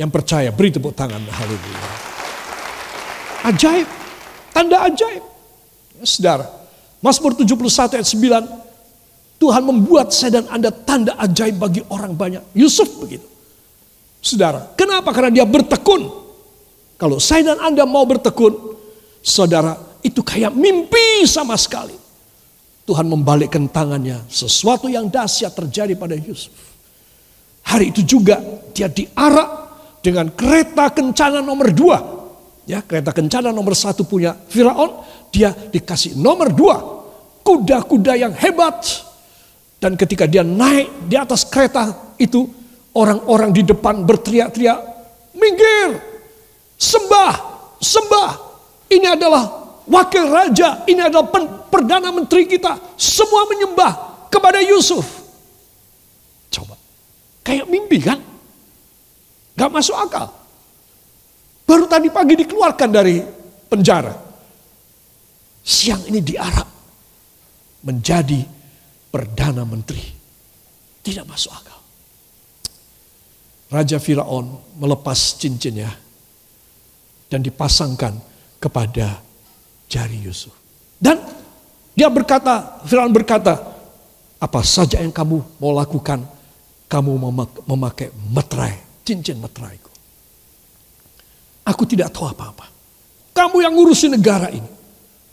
Yang 0.01 0.11
percaya 0.11 0.51
beri 0.51 0.73
tepuk 0.73 0.97
tangan 0.97 1.21
haleluya. 1.21 1.91
Ajaib. 3.47 3.89
Tanda 4.53 4.89
ajaib. 4.89 5.23
Ya, 6.01 6.05
saudara. 6.09 6.47
Mazmur 7.03 7.37
71 7.37 7.99
ayat 7.99 8.09
9. 8.09 9.43
Tuhan 9.43 9.63
membuat 9.67 10.15
saya 10.15 10.39
dan 10.39 10.47
Anda 10.55 10.71
tanda 10.71 11.19
ajaib 11.19 11.59
bagi 11.59 11.83
orang 11.91 12.15
banyak. 12.15 12.55
Yusuf 12.55 12.87
begitu. 13.03 13.27
Saudara, 14.23 14.71
kenapa? 14.79 15.11
Karena 15.11 15.43
dia 15.43 15.47
bertekun. 15.47 16.07
Kalau 16.95 17.19
saya 17.19 17.51
dan 17.51 17.59
Anda 17.59 17.83
mau 17.83 18.07
bertekun, 18.07 18.55
saudara, 19.19 19.75
itu 20.07 20.23
kayak 20.23 20.55
mimpi 20.55 21.27
sama 21.27 21.59
sekali. 21.59 21.99
Tuhan 22.83 23.07
membalikkan 23.07 23.71
tangannya. 23.71 24.23
Sesuatu 24.27 24.91
yang 24.91 25.07
dahsyat 25.07 25.55
terjadi 25.55 25.95
pada 25.95 26.19
Yusuf. 26.19 26.53
Hari 27.63 27.95
itu 27.95 28.03
juga 28.03 28.43
dia 28.75 28.91
diarak 28.91 29.49
dengan 30.03 30.27
kereta 30.35 30.91
kencana 30.91 31.39
nomor 31.39 31.71
dua 31.71 32.23
Ya, 32.63 32.79
kereta 32.79 33.11
kencana 33.11 33.51
nomor 33.51 33.75
satu 33.75 34.07
punya 34.07 34.39
Firaun, 34.47 35.03
dia 35.35 35.51
dikasih 35.51 36.15
nomor 36.15 36.55
dua, 36.55 36.79
kuda-kuda 37.43 38.15
yang 38.15 38.35
hebat. 38.39 39.03
Dan 39.83 39.99
ketika 39.99 40.31
dia 40.31 40.47
naik 40.47 41.11
di 41.11 41.19
atas 41.19 41.43
kereta 41.43 42.15
itu, 42.23 42.47
orang-orang 42.95 43.51
di 43.51 43.67
depan 43.67 44.07
berteriak-teriak, 44.07 44.79
minggir, 45.35 45.99
sembah, 46.79 47.35
sembah. 47.83 48.31
Ini 48.95 49.11
adalah 49.11 49.62
wakil 49.89 50.25
raja, 50.31 50.85
ini 50.87 51.01
adalah 51.03 51.29
perdana 51.71 52.13
menteri 52.15 52.47
kita. 52.47 52.79
Semua 52.95 53.47
menyembah 53.49 54.27
kepada 54.29 54.63
Yusuf. 54.63 55.05
Coba, 56.53 56.77
kayak 57.43 57.67
mimpi 57.67 57.99
kan? 58.03 58.21
Gak 59.57 59.71
masuk 59.73 59.97
akal. 59.97 60.33
Baru 61.69 61.89
tadi 61.89 62.09
pagi 62.13 62.35
dikeluarkan 62.37 62.91
dari 62.91 63.23
penjara. 63.69 64.13
Siang 65.63 66.11
ini 66.11 66.19
diarap 66.19 66.69
menjadi 67.87 68.43
Perdana 69.13 69.63
Menteri. 69.63 70.03
Tidak 71.05 71.25
masuk 71.29 71.53
akal. 71.53 71.81
Raja 73.73 73.97
Firaun 73.97 74.77
melepas 74.77 75.41
cincinnya 75.41 75.89
dan 77.33 77.41
dipasangkan 77.41 78.21
kepada 78.61 79.25
jari 79.93 80.25
Yusuf. 80.25 80.57
Dan 80.97 81.21
dia 81.93 82.09
berkata, 82.09 82.81
Firaun 82.89 83.13
berkata, 83.13 83.61
apa 84.41 84.61
saja 84.65 84.97
yang 85.05 85.13
kamu 85.13 85.45
mau 85.61 85.77
lakukan, 85.77 86.25
kamu 86.89 87.13
memakai 87.69 88.09
meterai, 88.33 88.81
cincin 89.05 89.37
meteraiku. 89.37 89.93
Aku 91.69 91.85
tidak 91.85 92.11
tahu 92.17 92.33
apa-apa. 92.33 92.73
Kamu 93.37 93.61
yang 93.61 93.77
ngurusin 93.77 94.17
negara 94.17 94.49
ini. 94.49 94.67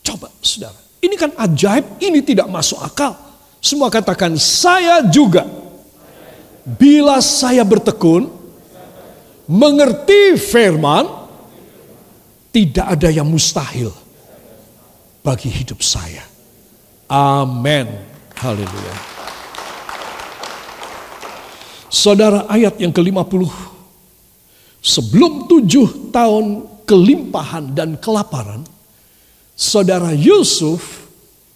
Coba 0.04 0.28
saudara, 0.44 0.78
ini 1.00 1.16
kan 1.16 1.32
ajaib, 1.40 2.00
ini 2.04 2.20
tidak 2.20 2.52
masuk 2.52 2.80
akal. 2.84 3.16
Semua 3.64 3.88
katakan 3.88 4.36
saya 4.36 5.00
juga. 5.08 5.48
Bila 6.70 7.18
saya 7.24 7.66
bertekun, 7.66 8.30
mengerti 9.50 10.38
firman, 10.38 11.08
tidak 12.54 13.00
ada 13.00 13.10
yang 13.10 13.26
mustahil 13.26 13.90
bagi 15.24 15.52
hidup 15.52 15.84
saya. 15.84 16.24
Amin. 17.10 17.90
Haleluya. 18.38 18.96
Saudara 21.90 22.46
ayat 22.46 22.78
yang 22.78 22.94
ke-50. 22.94 23.50
Sebelum 24.80 25.50
tujuh 25.50 26.14
tahun 26.14 26.64
kelimpahan 26.88 27.76
dan 27.76 28.00
kelaparan, 28.00 28.64
saudara 29.58 30.16
Yusuf 30.16 31.04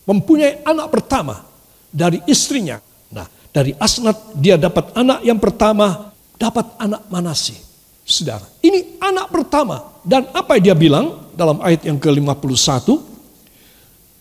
mempunyai 0.03 0.59
anak 0.67 0.91
pertama 0.91 1.47
dari 1.87 2.19
istrinya. 2.27 2.81
Nah, 3.13 3.29
dari 3.53 3.71
Asnat 3.79 4.35
dia 4.35 4.59
dapat 4.59 4.91
anak 4.97 5.23
yang 5.23 5.39
pertama, 5.39 6.11
dapat 6.35 6.65
anak 6.81 7.07
Manasi. 7.07 7.55
Saudara, 8.03 8.43
ini 8.59 8.99
anak 8.99 9.31
pertama. 9.31 9.95
Dan 10.03 10.27
apa 10.35 10.59
dia 10.59 10.75
bilang 10.75 11.31
dalam 11.31 11.63
ayat 11.63 11.87
yang 11.87 11.95
ke-51? 11.95 13.12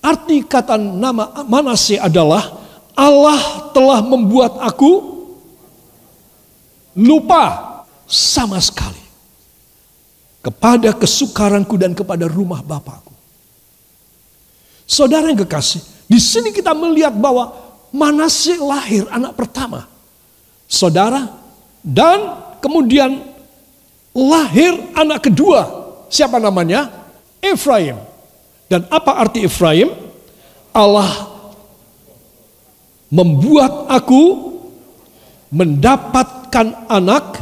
Arti 0.02 0.42
kata 0.42 0.74
nama 0.74 1.46
Manase 1.46 1.94
adalah 1.94 2.58
Allah 2.98 3.70
telah 3.70 4.02
membuat 4.02 4.58
aku 4.58 5.22
lupa 6.98 7.72
sama 8.04 8.58
sekali 8.58 9.00
kepada 10.42 10.90
kesukaranku 10.92 11.78
dan 11.78 11.94
kepada 11.94 12.26
rumah 12.26 12.60
Bapakku. 12.60 13.14
Saudara 14.84 15.30
yang 15.30 15.40
kekasih, 15.46 15.80
di 16.10 16.18
sini 16.18 16.50
kita 16.50 16.74
melihat 16.74 17.14
bahwa 17.14 17.54
Manase 17.94 18.58
lahir 18.58 19.06
anak 19.12 19.38
pertama. 19.38 19.86
Saudara, 20.66 21.28
dan 21.84 22.40
kemudian 22.58 23.20
lahir 24.16 24.72
anak 24.96 25.28
kedua. 25.28 25.60
Siapa 26.08 26.40
namanya? 26.40 26.88
Efraim. 27.40 28.11
Dan 28.72 28.88
apa 28.88 29.20
arti 29.20 29.44
Efraim? 29.44 29.92
Allah 30.72 31.28
membuat 33.12 33.92
aku 33.92 34.48
mendapatkan 35.52 36.88
anak 36.88 37.36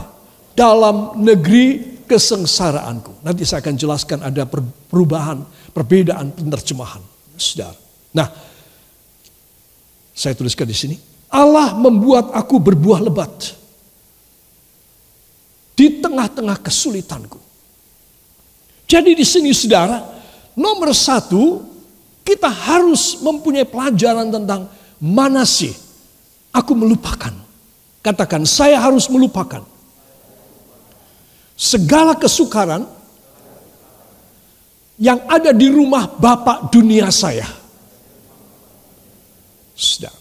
dalam 0.59 1.23
negeri 1.23 2.03
kesengsaraanku. 2.11 3.23
Nanti 3.23 3.47
saya 3.47 3.63
akan 3.63 3.79
jelaskan 3.79 4.19
ada 4.27 4.43
perubahan, 4.91 5.47
perbedaan 5.71 6.35
penerjemahan. 6.35 6.99
Saudara. 7.39 7.79
Nah, 8.11 8.27
saya 10.11 10.35
tuliskan 10.35 10.67
di 10.67 10.75
sini. 10.75 10.97
Allah 11.31 11.79
membuat 11.79 12.35
aku 12.35 12.59
berbuah 12.59 13.07
lebat 13.07 13.55
di 15.79 16.03
tengah-tengah 16.03 16.59
kesulitanku. 16.59 17.39
Jadi 18.91 19.15
di 19.15 19.23
sini 19.23 19.55
saudara, 19.55 20.20
nomor 20.61 20.93
satu 20.93 21.65
kita 22.21 22.53
harus 22.53 23.17
mempunyai 23.25 23.65
pelajaran 23.65 24.29
tentang 24.29 24.69
mana 25.01 25.49
sih 25.49 25.73
aku 26.53 26.77
melupakan. 26.77 27.33
Katakan 28.01 28.49
saya 28.49 28.81
harus 28.81 29.09
melupakan 29.13 29.61
segala 31.53 32.17
kesukaran 32.17 32.89
yang 34.97 35.21
ada 35.29 35.53
di 35.53 35.69
rumah 35.69 36.09
Bapak 36.09 36.73
dunia 36.73 37.13
saya. 37.13 37.49
Sudah. 39.77 40.13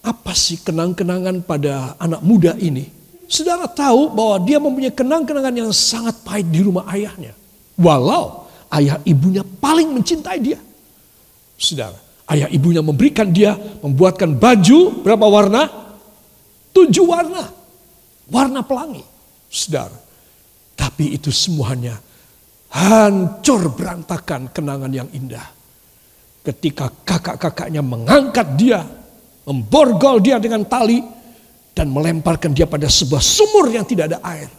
Apa 0.00 0.32
sih 0.32 0.56
kenang-kenangan 0.64 1.44
pada 1.44 1.92
anak 2.00 2.24
muda 2.24 2.56
ini? 2.56 2.88
Saudara 3.28 3.68
tahu 3.68 4.08
bahwa 4.08 4.36
dia 4.40 4.56
mempunyai 4.56 4.92
kenang-kenangan 4.92 5.52
yang 5.52 5.72
sangat 5.76 6.16
pahit 6.24 6.48
di 6.48 6.64
rumah 6.64 6.88
ayahnya. 6.88 7.36
Walau 7.76 8.39
ayah 8.74 8.98
ibunya 9.06 9.42
paling 9.42 9.90
mencintai 9.94 10.38
dia. 10.38 10.58
Saudara, 11.60 11.98
ayah 12.32 12.48
ibunya 12.48 12.80
memberikan 12.80 13.28
dia, 13.28 13.58
membuatkan 13.84 14.38
baju 14.38 15.04
berapa 15.04 15.26
warna? 15.26 15.62
Tujuh 16.72 17.04
warna. 17.04 17.44
Warna 18.30 18.62
pelangi. 18.62 19.02
Saudara, 19.50 19.98
tapi 20.78 21.18
itu 21.18 21.34
semuanya 21.34 21.98
hancur 22.70 23.74
berantakan 23.74 24.46
kenangan 24.54 24.92
yang 24.94 25.10
indah. 25.10 25.44
Ketika 26.40 26.88
kakak-kakaknya 27.04 27.82
mengangkat 27.82 28.54
dia, 28.56 28.86
memborgol 29.44 30.22
dia 30.22 30.38
dengan 30.38 30.64
tali, 30.64 31.02
dan 31.74 31.90
melemparkan 31.90 32.54
dia 32.54 32.66
pada 32.70 32.86
sebuah 32.86 33.22
sumur 33.22 33.66
yang 33.70 33.84
tidak 33.86 34.14
ada 34.14 34.18
air. 34.22 34.50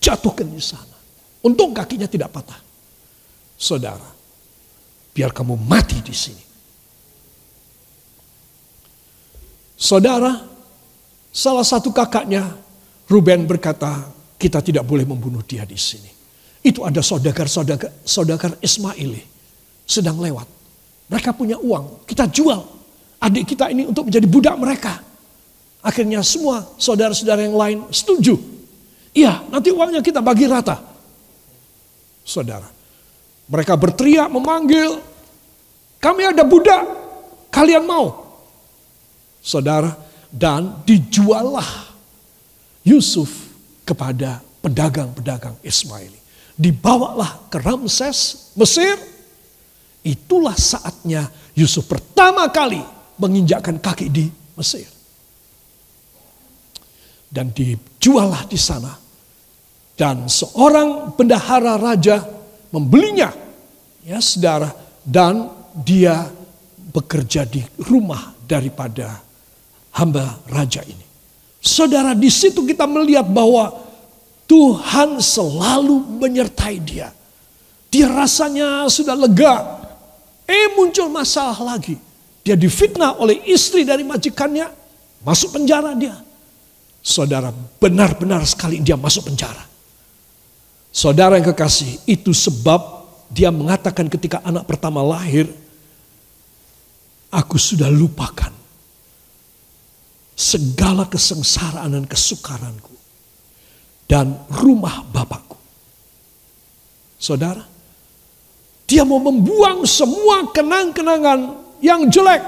Jatuhkan 0.00 0.48
di 0.48 0.62
sana. 0.62 0.95
Untung 1.46 1.70
kakinya 1.70 2.10
tidak 2.10 2.34
patah. 2.34 2.58
Saudara, 3.54 4.10
biar 5.14 5.30
kamu 5.30 5.54
mati 5.54 6.02
di 6.02 6.10
sini. 6.10 6.44
Saudara, 9.78 10.42
salah 11.30 11.62
satu 11.62 11.94
kakaknya 11.94 12.50
Ruben 13.06 13.46
berkata, 13.46 14.10
kita 14.34 14.58
tidak 14.58 14.82
boleh 14.82 15.06
membunuh 15.06 15.46
dia 15.46 15.62
di 15.62 15.78
sini. 15.78 16.10
Itu 16.66 16.82
ada 16.82 16.98
saudagar-saudagar 16.98 18.02
saudagar 18.02 18.58
Ismaili 18.58 19.22
sedang 19.86 20.18
lewat. 20.18 20.50
Mereka 21.06 21.30
punya 21.38 21.54
uang, 21.62 22.02
kita 22.10 22.26
jual 22.26 22.58
adik 23.22 23.54
kita 23.54 23.70
ini 23.70 23.86
untuk 23.86 24.10
menjadi 24.10 24.26
budak 24.26 24.56
mereka. 24.58 24.98
Akhirnya 25.86 26.18
semua 26.26 26.66
saudara-saudara 26.74 27.46
yang 27.46 27.54
lain 27.54 27.78
setuju. 27.94 28.34
Iya, 29.14 29.46
nanti 29.46 29.70
uangnya 29.70 30.02
kita 30.02 30.18
bagi 30.18 30.50
rata. 30.50 30.95
Saudara, 32.26 32.66
mereka 33.46 33.78
berteriak 33.78 34.26
memanggil, 34.26 34.98
kami 36.02 36.26
ada 36.26 36.42
budak, 36.42 36.82
kalian 37.54 37.86
mau? 37.86 38.26
Saudara, 39.38 39.94
dan 40.26 40.82
dijuallah 40.82 41.94
Yusuf 42.82 43.30
kepada 43.86 44.42
pedagang-pedagang 44.58 45.54
Ismaili. 45.62 46.18
Dibawalah 46.58 47.46
ke 47.46 47.62
Ramses, 47.62 48.50
Mesir. 48.58 48.98
Itulah 50.02 50.58
saatnya 50.58 51.30
Yusuf 51.54 51.86
pertama 51.86 52.50
kali 52.50 52.82
menginjakkan 53.22 53.78
kaki 53.78 54.10
di 54.10 54.26
Mesir. 54.58 54.90
Dan 57.30 57.54
dijuallah 57.54 58.46
di 58.50 58.58
sana. 58.58 59.05
Dan 59.96 60.28
seorang 60.28 61.16
bendahara 61.16 61.80
raja 61.80 62.20
membelinya. 62.68 63.32
Ya 64.04 64.20
saudara. 64.20 64.70
Dan 65.00 65.48
dia 65.72 66.28
bekerja 66.92 67.48
di 67.48 67.64
rumah 67.80 68.36
daripada 68.44 69.24
hamba 69.96 70.36
raja 70.52 70.84
ini. 70.84 71.04
Saudara, 71.60 72.12
di 72.14 72.30
situ 72.30 72.62
kita 72.62 72.84
melihat 72.86 73.26
bahwa 73.26 73.72
Tuhan 74.46 75.18
selalu 75.18 76.22
menyertai 76.22 76.76
dia. 76.78 77.10
Dia 77.90 78.06
rasanya 78.06 78.86
sudah 78.86 79.18
lega. 79.18 79.82
Eh 80.46 80.70
muncul 80.78 81.10
masalah 81.10 81.74
lagi. 81.74 81.98
Dia 82.46 82.54
difitnah 82.54 83.18
oleh 83.18 83.42
istri 83.50 83.82
dari 83.82 84.06
majikannya. 84.06 84.70
Masuk 85.26 85.58
penjara 85.58 85.90
dia. 85.98 86.14
Saudara, 87.02 87.50
benar-benar 87.82 88.46
sekali 88.46 88.78
dia 88.78 88.94
masuk 88.94 89.26
penjara. 89.32 89.75
Saudara 90.96 91.36
yang 91.36 91.52
kekasih, 91.52 92.08
itu 92.08 92.32
sebab 92.32 93.04
dia 93.28 93.52
mengatakan 93.52 94.08
ketika 94.08 94.40
anak 94.40 94.64
pertama 94.64 95.04
lahir, 95.04 95.44
aku 97.28 97.60
sudah 97.60 97.92
lupakan 97.92 98.48
segala 100.32 101.04
kesengsaraan 101.04 102.00
dan 102.00 102.08
kesukaranku 102.08 102.96
dan 104.08 104.40
rumah 104.48 105.04
Bapakku. 105.12 105.60
Saudara, 107.20 107.68
dia 108.88 109.04
mau 109.04 109.20
membuang 109.20 109.84
semua 109.84 110.48
kenang-kenangan 110.48 111.60
yang 111.84 112.08
jelek, 112.08 112.40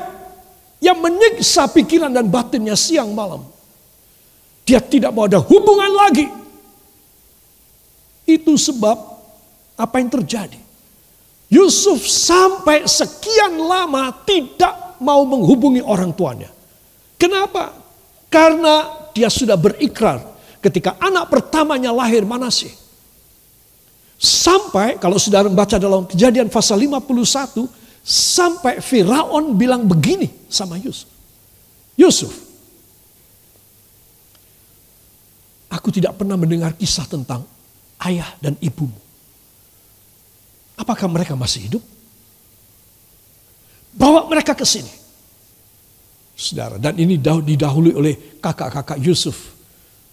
yang 0.80 0.96
menyiksa 1.04 1.68
pikiran 1.68 2.16
dan 2.16 2.32
batinnya 2.32 2.80
siang 2.80 3.12
malam. 3.12 3.44
Dia 4.64 4.80
tidak 4.80 5.12
mau 5.12 5.28
ada 5.28 5.36
hubungan 5.36 5.92
lagi. 5.92 6.37
Itu 8.28 8.60
sebab 8.60 8.96
apa 9.78 9.96
yang 9.96 10.12
terjadi. 10.12 10.60
Yusuf 11.48 12.04
sampai 12.04 12.84
sekian 12.84 13.56
lama 13.56 14.12
tidak 14.28 15.00
mau 15.00 15.24
menghubungi 15.24 15.80
orang 15.80 16.12
tuanya. 16.12 16.52
Kenapa? 17.16 17.72
Karena 18.28 19.08
dia 19.16 19.32
sudah 19.32 19.56
berikrar 19.56 20.20
ketika 20.60 21.00
anak 21.00 21.32
pertamanya 21.32 21.88
lahir 21.88 22.28
Manasye. 22.28 22.68
Sampai 24.20 25.00
kalau 25.00 25.16
sudah 25.16 25.46
membaca 25.48 25.80
dalam 25.80 26.04
kejadian 26.04 26.52
pasal 26.52 26.76
51, 26.84 27.64
Sampai 28.08 28.80
Firaun 28.80 29.52
bilang 29.52 29.84
begini 29.84 30.32
sama 30.48 30.80
Yusuf. 30.80 31.12
Yusuf, 31.92 32.32
aku 35.68 35.92
tidak 35.92 36.16
pernah 36.16 36.40
mendengar 36.40 36.72
kisah 36.72 37.04
tentang 37.04 37.44
ayah 38.08 38.30
dan 38.40 38.56
ibumu. 38.64 38.96
Apakah 40.78 41.10
mereka 41.10 41.34
masih 41.34 41.68
hidup? 41.68 41.84
Bawa 43.92 44.30
mereka 44.30 44.54
ke 44.54 44.62
sini. 44.62 44.90
Saudara, 46.38 46.78
dan 46.78 46.94
ini 46.94 47.18
didahului 47.18 47.98
oleh 47.98 48.14
kakak-kakak 48.38 49.02
Yusuf. 49.02 49.58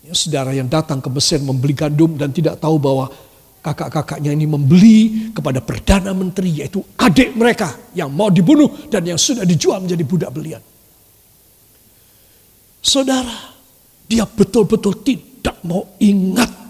Ya, 0.01 0.17
saudara 0.17 0.58
yang 0.58 0.65
datang 0.65 0.97
ke 0.97 1.10
Mesir 1.13 1.38
membeli 1.38 1.77
gandum 1.77 2.17
dan 2.17 2.34
tidak 2.34 2.58
tahu 2.58 2.81
bahwa 2.81 3.13
kakak-kakaknya 3.62 4.34
ini 4.34 4.49
membeli 4.49 5.29
kepada 5.34 5.62
Perdana 5.62 6.17
Menteri 6.17 6.65
yaitu 6.65 6.81
adik 6.97 7.38
mereka 7.38 7.93
yang 7.93 8.10
mau 8.10 8.34
dibunuh 8.34 8.89
dan 8.89 9.05
yang 9.05 9.21
sudah 9.21 9.45
dijual 9.45 9.86
menjadi 9.86 10.01
budak 10.01 10.34
belian. 10.34 10.62
Saudara, 12.81 13.53
dia 14.10 14.25
betul-betul 14.25 15.05
tidak 15.05 15.62
mau 15.62 15.93
ingat 16.01 16.64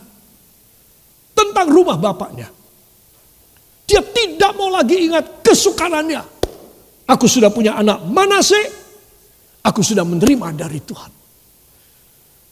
tentang 1.65 1.73
rumah 1.73 1.97
bapaknya. 1.97 2.47
Dia 3.89 4.01
tidak 4.05 4.53
mau 4.53 4.69
lagi 4.69 5.09
ingat 5.09 5.41
kesukarannya. 5.41 6.21
Aku 7.09 7.25
sudah 7.25 7.49
punya 7.49 7.77
anak 7.77 8.05
Manase, 8.05 8.61
aku 9.65 9.81
sudah 9.81 10.05
menerima 10.05 10.53
dari 10.53 10.81
Tuhan. 10.81 11.11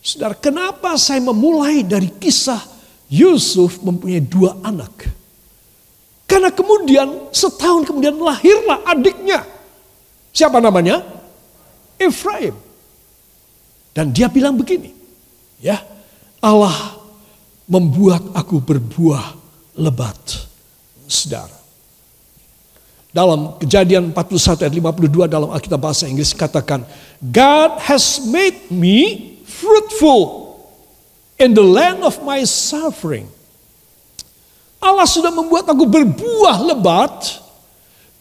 Saudara, 0.03 0.35
kenapa 0.37 0.97
saya 0.97 1.21
memulai 1.21 1.85
dari 1.85 2.09
kisah 2.09 2.59
Yusuf 3.09 3.81
mempunyai 3.81 4.21
dua 4.21 4.57
anak. 4.65 5.09
Karena 6.25 6.49
kemudian 6.49 7.29
setahun 7.29 7.85
kemudian 7.85 8.17
lahirlah 8.17 8.81
adiknya. 8.89 9.45
Siapa 10.33 10.57
namanya? 10.57 11.01
Efraim. 12.01 12.57
Dan 13.93 14.09
dia 14.09 14.25
bilang 14.25 14.57
begini, 14.57 14.89
ya, 15.61 15.77
Allah 16.41 17.02
membuat 17.67 18.21
aku 18.35 18.59
berbuah 18.59 19.35
lebat. 19.79 20.49
Saudara. 21.07 21.63
Dalam 23.13 23.61
kejadian 23.61 24.09
41 24.09 24.65
ayat 24.65 24.73
52 24.73 25.29
dalam 25.29 25.53
Alkitab 25.53 25.77
bahasa 25.77 26.09
Inggris 26.09 26.33
katakan, 26.33 26.81
God 27.21 27.77
has 27.85 28.25
made 28.25 28.73
me 28.73 29.37
fruitful 29.45 30.57
in 31.37 31.53
the 31.53 31.61
land 31.61 32.01
of 32.01 32.17
my 32.25 32.41
suffering. 32.41 33.29
Allah 34.81 35.05
sudah 35.05 35.29
membuat 35.29 35.69
aku 35.69 35.85
berbuah 35.85 36.73
lebat 36.73 37.37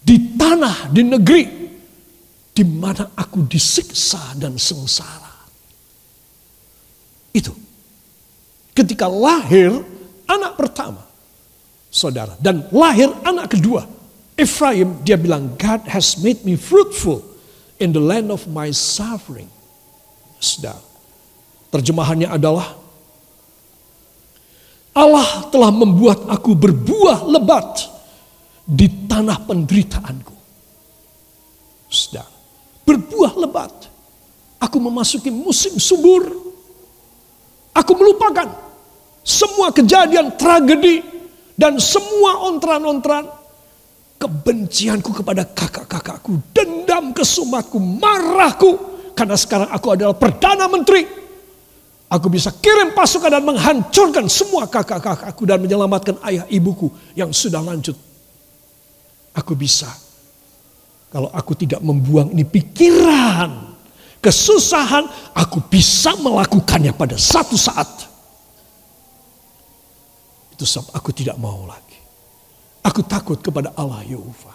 di 0.04 0.36
tanah, 0.36 0.92
di 0.92 1.02
negeri 1.02 1.44
di 2.52 2.64
mana 2.68 3.16
aku 3.16 3.48
disiksa 3.48 4.36
dan 4.36 4.60
sengsara. 4.60 5.48
Itu. 7.32 7.61
Ketika 8.72 9.04
lahir 9.04 9.84
anak 10.24 10.56
pertama, 10.56 11.04
saudara, 11.92 12.36
dan 12.40 12.64
lahir 12.72 13.12
anak 13.24 13.52
kedua, 13.52 13.84
Ephraim, 14.32 15.04
dia 15.04 15.20
bilang, 15.20 15.52
God 15.60 15.84
has 15.92 16.16
made 16.16 16.40
me 16.40 16.56
fruitful 16.56 17.20
in 17.76 17.92
the 17.92 18.00
land 18.00 18.32
of 18.32 18.48
my 18.48 18.72
suffering. 18.72 19.52
Saudara, 20.40 20.80
terjemahannya 21.68 22.32
adalah 22.32 22.80
Allah 24.92 25.48
telah 25.48 25.72
membuat 25.72 26.28
aku 26.28 26.52
berbuah 26.52 27.24
lebat 27.28 27.88
di 28.68 28.88
tanah 29.08 29.40
penderitaanku. 29.44 30.36
Sudah, 31.88 32.24
berbuah 32.84 33.36
lebat. 33.40 33.72
Aku 34.60 34.80
memasuki 34.80 35.28
musim 35.32 35.76
subur. 35.80 36.51
Aku 37.72 37.96
melupakan 37.96 38.48
semua 39.24 39.72
kejadian 39.72 40.36
tragedi 40.36 41.00
dan 41.56 41.80
semua 41.80 42.48
ontran-ontran 42.52 43.28
kebencianku 44.20 45.10
kepada 45.10 45.42
kakak-kakakku, 45.42 46.38
dendam 46.54 47.10
kesumatku, 47.10 47.80
marahku 47.80 48.78
karena 49.16 49.34
sekarang 49.34 49.68
aku 49.72 49.88
adalah 49.92 50.14
perdana 50.14 50.70
menteri 50.70 51.22
Aku 52.12 52.28
bisa 52.28 52.52
kirim 52.52 52.92
pasukan 52.92 53.32
dan 53.32 53.40
menghancurkan 53.40 54.28
semua 54.28 54.68
kakak-kakakku 54.68 55.48
dan 55.48 55.64
menyelamatkan 55.64 56.20
ayah 56.28 56.44
ibuku 56.52 56.92
yang 57.16 57.32
sudah 57.32 57.64
lanjut. 57.64 57.96
Aku 59.32 59.56
bisa. 59.56 59.88
Kalau 61.08 61.32
aku 61.32 61.56
tidak 61.56 61.80
membuang 61.80 62.28
ini 62.36 62.44
pikiran, 62.44 63.71
kesusahan, 64.22 65.04
aku 65.34 65.58
bisa 65.66 66.14
melakukannya 66.16 66.94
pada 66.94 67.18
satu 67.18 67.58
saat. 67.58 67.90
Itu 70.54 70.62
sebab 70.62 70.94
aku 70.94 71.10
tidak 71.10 71.36
mau 71.42 71.66
lagi. 71.66 71.98
Aku 72.86 73.02
takut 73.02 73.42
kepada 73.42 73.74
Allah 73.74 74.06
Yehova. 74.06 74.54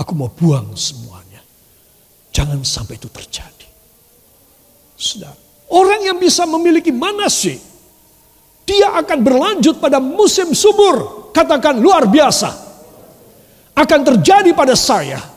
Aku 0.00 0.16
mau 0.16 0.32
buang 0.32 0.72
semuanya. 0.72 1.44
Jangan 2.32 2.64
sampai 2.64 2.96
itu 2.96 3.12
terjadi. 3.12 3.68
Sudah 4.96 5.32
Orang 5.72 6.04
yang 6.04 6.20
bisa 6.20 6.44
memiliki 6.44 6.92
manasi, 6.92 7.56
dia 8.68 8.92
akan 8.92 9.18
berlanjut 9.24 9.80
pada 9.80 9.96
musim 9.96 10.52
subur. 10.52 11.28
Katakan 11.32 11.80
luar 11.80 12.04
biasa. 12.04 12.52
Akan 13.72 14.04
terjadi 14.04 14.52
pada 14.52 14.76
saya. 14.76 15.31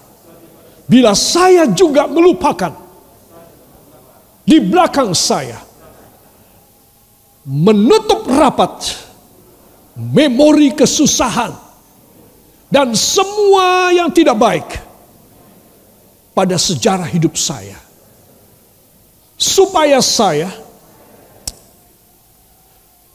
Bila 0.85 1.17
saya 1.17 1.65
juga 1.69 2.05
melupakan. 2.05 2.73
Di 4.45 4.61
belakang 4.61 5.13
saya. 5.17 5.57
Menutup 7.45 8.29
rapat. 8.29 8.93
Memori 9.97 10.73
kesusahan. 10.77 11.53
Dan 12.69 12.93
semua 12.93 13.89
yang 13.93 14.13
tidak 14.13 14.37
baik. 14.37 14.69
Pada 16.35 16.59
sejarah 16.59 17.07
hidup 17.07 17.39
saya 17.39 17.85
supaya 19.35 19.99
saya 19.99 20.51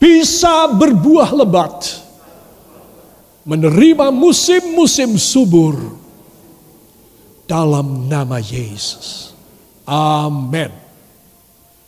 bisa 0.01 0.69
berbuah 0.73 1.33
lebat, 1.37 2.01
menerima 3.45 4.09
musim-musim 4.09 5.17
subur 5.21 6.00
dalam 7.51 8.07
nama 8.07 8.39
Yesus. 8.39 9.35
Amin. 9.83 10.71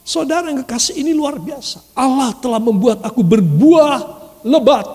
Saudara 0.02 0.50
yang 0.50 0.66
kekasih 0.66 0.98
ini 0.98 1.14
luar 1.14 1.38
biasa. 1.38 1.94
Allah 1.94 2.34
telah 2.42 2.58
membuat 2.58 3.06
aku 3.06 3.22
berbuah 3.22 3.98
lebat 4.42 4.90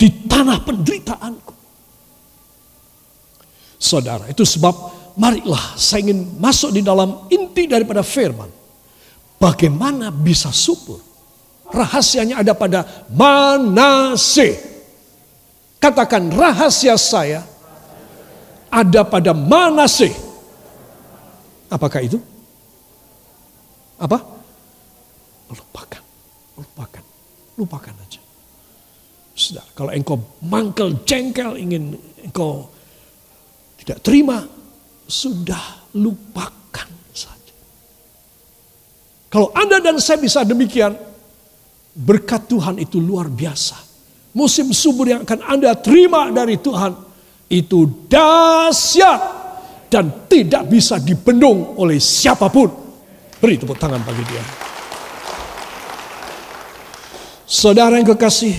di 0.00 0.08
tanah 0.24 0.64
penderitaanku. 0.64 1.52
Saudara, 3.76 4.24
itu 4.32 4.48
sebab 4.48 4.72
marilah 5.20 5.76
saya 5.76 6.08
ingin 6.08 6.40
masuk 6.40 6.72
di 6.72 6.80
dalam 6.80 7.28
inti 7.28 7.68
daripada 7.68 8.00
firman. 8.00 8.48
Bagaimana 9.36 10.08
bisa 10.08 10.48
subur? 10.48 11.04
Rahasianya 11.68 12.40
ada 12.40 12.56
pada 12.56 13.04
Manase. 13.12 14.56
Katakan 15.78 16.32
rahasia 16.32 16.96
saya 16.98 17.44
ada 18.68 19.00
pada 19.04 19.32
Manase. 19.32 20.12
Apakah 21.68 22.00
itu? 22.00 22.16
Apa? 23.98 24.18
Lupakan. 25.52 26.02
Lupakan. 26.56 27.04
Lupakan 27.58 27.94
aja. 27.98 28.20
Sudah, 29.38 29.62
kalau 29.74 29.94
engkau 29.94 30.18
mangkel 30.42 30.98
jengkel 31.06 31.54
ingin 31.54 31.94
engkau 32.26 32.66
tidak 33.78 34.02
terima 34.02 34.42
sudah 35.06 35.88
lupakan 35.94 36.88
saja. 37.14 37.54
Kalau 39.30 39.54
Anda 39.54 39.78
dan 39.78 39.96
saya 40.02 40.18
bisa 40.18 40.42
demikian, 40.42 40.92
berkat 41.94 42.50
Tuhan 42.50 42.82
itu 42.82 42.98
luar 42.98 43.30
biasa. 43.30 43.78
Musim 44.34 44.74
subur 44.74 45.08
yang 45.08 45.22
akan 45.24 45.40
Anda 45.46 45.72
terima 45.78 46.28
dari 46.34 46.58
Tuhan 46.58 47.07
itu 47.48 48.08
dahsyat 48.08 49.20
dan 49.88 50.28
tidak 50.28 50.68
bisa 50.68 51.00
dibendung 51.00 51.76
oleh 51.80 51.96
siapa 51.96 52.52
pun. 52.52 52.68
Beri 53.40 53.56
tepuk 53.56 53.80
tangan 53.80 54.04
bagi 54.04 54.24
dia. 54.28 54.44
Saudara 57.48 57.96
yang 57.96 58.04
kekasih, 58.04 58.52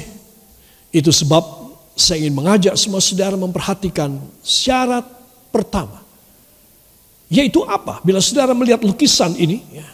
itu 0.89 1.13
sebab 1.13 1.45
saya 1.93 2.25
ingin 2.25 2.33
mengajak 2.33 2.73
semua 2.73 2.97
saudara 2.97 3.37
memperhatikan 3.37 4.17
syarat 4.41 5.05
pertama 5.53 6.09
yaitu 7.29 7.61
apa? 7.63 8.01
Bila 8.01 8.17
saudara 8.19 8.57
melihat 8.57 8.81
lukisan 8.81 9.37
ini, 9.37 9.61
ya, 9.69 9.85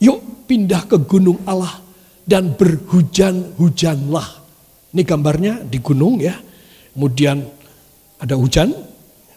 yuk 0.00 0.48
pindah 0.48 0.88
ke 0.88 0.96
gunung 1.04 1.36
Allah 1.44 1.84
dan 2.24 2.56
berhujan-hujanlah. 2.56 4.28
Ini 4.96 5.02
gambarnya 5.04 5.54
di 5.68 5.78
gunung 5.84 6.16
ya. 6.16 6.32
Kemudian 6.96 7.44
ada 8.18 8.34
hujan, 8.34 8.74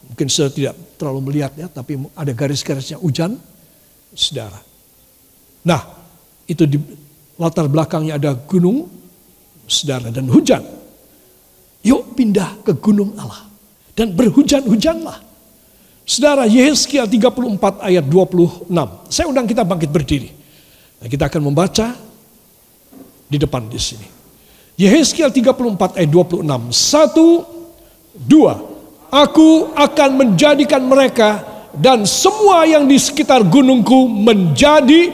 mungkin 0.10 0.28
saya 0.28 0.50
tidak 0.50 0.74
terlalu 0.98 1.32
melihat 1.32 1.54
ya, 1.54 1.70
tapi 1.70 2.02
ada 2.18 2.32
garis-garisnya 2.34 2.98
hujan, 2.98 3.38
saudara. 4.14 4.58
Nah, 5.62 5.82
itu 6.50 6.66
di 6.66 6.78
latar 7.38 7.70
belakangnya 7.70 8.18
ada 8.18 8.34
gunung, 8.34 8.90
saudara, 9.70 10.10
dan 10.10 10.26
hujan. 10.30 10.66
Yuk 11.82 12.14
pindah 12.18 12.62
ke 12.62 12.74
gunung 12.78 13.14
Allah. 13.18 13.50
Dan 13.94 14.14
berhujan-hujanlah. 14.18 15.18
Saudara, 16.06 16.50
Yehezkiel 16.50 17.06
34 17.06 17.82
ayat 17.86 18.06
26. 18.06 18.70
Saya 19.10 19.26
undang 19.30 19.46
kita 19.46 19.62
bangkit 19.62 19.90
berdiri. 19.94 20.30
Nah, 21.02 21.08
kita 21.10 21.30
akan 21.30 21.42
membaca 21.42 21.94
di 23.30 23.38
depan 23.38 23.70
di 23.70 23.80
sini. 23.82 24.08
Yehezkiel 24.78 25.30
34 25.30 25.98
ayat 26.02 26.10
26. 26.10 26.74
Satu, 26.74 27.46
dua. 28.16 28.71
Aku 29.12 29.76
akan 29.76 30.10
menjadikan 30.16 30.88
mereka 30.88 31.44
dan 31.76 32.08
semua 32.08 32.64
yang 32.64 32.88
di 32.88 32.96
sekitar 32.96 33.44
gunungku 33.44 34.08
menjadi 34.08 35.12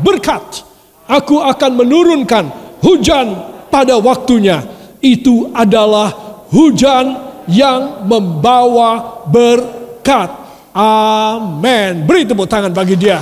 berkat. 0.00 0.64
Aku 1.04 1.44
akan 1.44 1.84
menurunkan 1.84 2.44
hujan 2.80 3.36
pada 3.68 4.00
waktunya. 4.00 4.64
Itu 5.04 5.52
adalah 5.52 6.08
hujan 6.48 7.20
yang 7.44 8.08
membawa 8.08 9.24
berkat. 9.28 10.32
Amin. 10.72 12.08
Beri 12.08 12.24
tepuk 12.24 12.48
tangan 12.48 12.72
bagi 12.72 12.96
dia. 12.96 13.20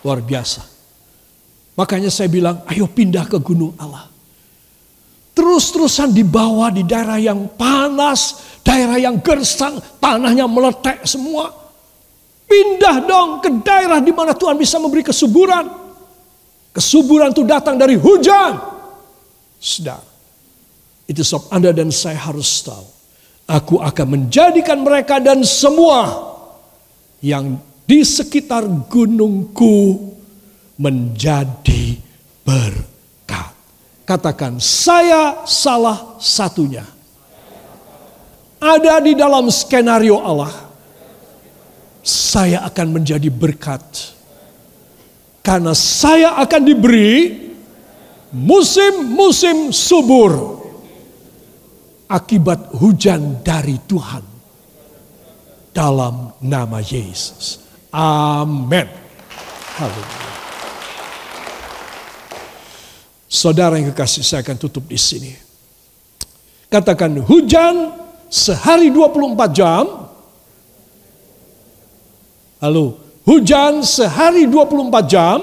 Luar 0.00 0.24
biasa. 0.24 0.64
Makanya 1.76 2.08
saya 2.12 2.28
bilang, 2.28 2.64
ayo 2.66 2.88
pindah 2.88 3.24
ke 3.28 3.36
gunung 3.40 3.76
Allah. 3.76 4.09
Terus-terusan 5.30 6.10
dibawa 6.10 6.74
di 6.74 6.82
daerah 6.82 7.16
yang 7.16 7.54
panas, 7.54 8.54
daerah 8.66 8.98
yang 8.98 9.22
gersang, 9.22 9.78
tanahnya 10.02 10.50
meletek 10.50 11.06
semua. 11.06 11.48
Pindah 12.50 13.06
dong 13.06 13.38
ke 13.38 13.48
daerah 13.62 14.02
di 14.02 14.10
mana 14.10 14.34
Tuhan 14.34 14.58
bisa 14.58 14.82
memberi 14.82 15.06
kesuburan. 15.06 15.70
Kesuburan 16.74 17.30
itu 17.30 17.46
datang 17.46 17.78
dari 17.78 17.94
hujan. 17.94 18.58
Sedang. 19.62 20.02
Itu 21.06 21.22
sebab 21.22 21.50
Anda 21.54 21.70
dan 21.70 21.94
saya 21.94 22.18
harus 22.18 22.50
tahu. 22.66 22.86
Aku 23.50 23.82
akan 23.82 24.06
menjadikan 24.18 24.82
mereka 24.82 25.18
dan 25.18 25.42
semua 25.42 26.30
yang 27.18 27.58
di 27.82 28.06
sekitar 28.06 28.62
gunungku 28.86 29.98
menjadi 30.78 31.98
berkat. 32.46 32.89
Katakan, 34.10 34.58
saya 34.58 35.46
salah 35.46 36.18
satunya. 36.18 36.82
Ada 38.58 38.98
di 38.98 39.14
dalam 39.14 39.46
skenario 39.54 40.18
Allah. 40.18 40.50
Saya 42.02 42.66
akan 42.66 42.98
menjadi 42.98 43.30
berkat. 43.30 44.18
Karena 45.46 45.78
saya 45.78 46.34
akan 46.42 46.62
diberi 46.66 47.38
musim-musim 48.34 49.70
subur. 49.70 50.58
Akibat 52.10 52.74
hujan 52.82 53.46
dari 53.46 53.78
Tuhan. 53.86 54.26
Dalam 55.70 56.34
nama 56.42 56.82
Yesus. 56.82 57.62
Amin. 57.94 58.90
Haleluya. 59.78 60.29
Saudara 63.30 63.78
yang 63.78 63.94
kekasih 63.94 64.26
saya 64.26 64.42
akan 64.42 64.58
tutup 64.58 64.90
di 64.90 64.98
sini. 64.98 65.30
Katakan 66.66 67.14
hujan 67.22 67.94
sehari 68.26 68.90
24 68.90 69.54
jam. 69.54 69.86
Halo, 72.58 72.98
hujan 73.22 73.86
sehari 73.86 74.50
24 74.50 75.06
jam. 75.06 75.38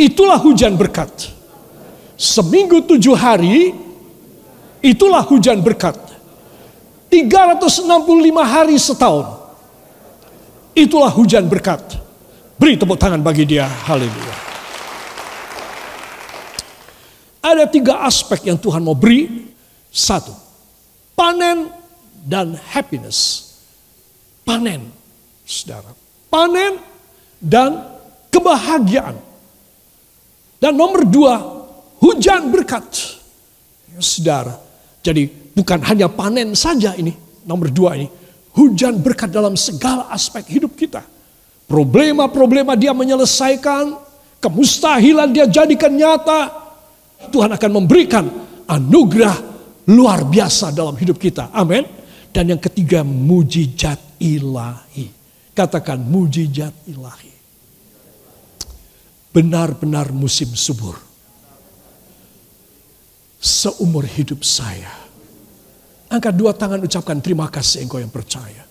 Itulah 0.00 0.40
hujan 0.40 0.72
berkat. 0.72 1.36
Seminggu 2.16 2.88
tujuh 2.88 3.12
hari, 3.12 3.76
itulah 4.80 5.20
hujan 5.28 5.60
berkat. 5.60 6.00
365 7.12 7.84
hari 8.40 8.76
setahun. 8.80 9.36
Itulah 10.72 11.12
hujan 11.12 11.44
berkat. 11.44 11.84
Beri 12.56 12.80
tepuk 12.80 12.96
tangan 12.96 13.20
bagi 13.20 13.44
dia. 13.44 13.68
Haleluya. 13.68 14.47
Ada 17.38 17.70
tiga 17.70 18.02
aspek 18.02 18.50
yang 18.50 18.58
Tuhan 18.58 18.82
mau 18.82 18.98
beri. 18.98 19.48
Satu, 19.88 20.34
panen 21.16 21.70
dan 22.26 22.58
happiness. 22.74 23.50
Panen, 24.44 24.88
saudara. 25.46 25.92
Panen 26.28 26.76
dan 27.40 27.88
kebahagiaan. 28.28 29.16
Dan 30.58 30.72
nomor 30.74 31.06
dua, 31.06 31.34
hujan 32.02 32.50
berkat. 32.50 32.84
Ya, 33.94 34.00
saudara, 34.02 34.58
jadi 35.00 35.30
bukan 35.54 35.80
hanya 35.86 36.10
panen 36.10 36.52
saja 36.52 36.92
ini. 36.98 37.14
Nomor 37.48 37.72
dua 37.72 37.96
ini, 37.96 38.12
hujan 38.52 39.00
berkat 39.00 39.32
dalam 39.32 39.56
segala 39.56 40.10
aspek 40.12 40.44
hidup 40.52 40.76
kita. 40.76 41.00
Problema-problema 41.64 42.76
dia 42.76 42.92
menyelesaikan, 42.92 43.96
kemustahilan 44.40 45.32
dia 45.32 45.48
jadikan 45.48 45.92
nyata, 45.92 46.67
Tuhan 47.26 47.50
akan 47.50 47.70
memberikan 47.74 48.24
anugerah 48.70 49.36
luar 49.90 50.22
biasa 50.22 50.70
dalam 50.70 50.94
hidup 50.94 51.18
kita. 51.18 51.50
Amin. 51.50 51.82
Dan 52.30 52.54
yang 52.54 52.62
ketiga, 52.62 53.02
mujizat 53.02 53.98
ilahi. 54.22 55.10
Katakan 55.56 55.98
mujizat 55.98 56.70
ilahi. 56.86 57.34
Benar-benar 59.34 60.14
musim 60.14 60.54
subur. 60.54 60.94
Seumur 63.42 64.06
hidup 64.06 64.46
saya. 64.46 64.90
Angkat 66.08 66.34
dua 66.38 66.54
tangan 66.54 66.80
ucapkan 66.80 67.18
terima 67.20 67.50
kasih 67.50 67.84
engkau 67.84 68.00
yang 68.00 68.12
percaya. 68.12 68.64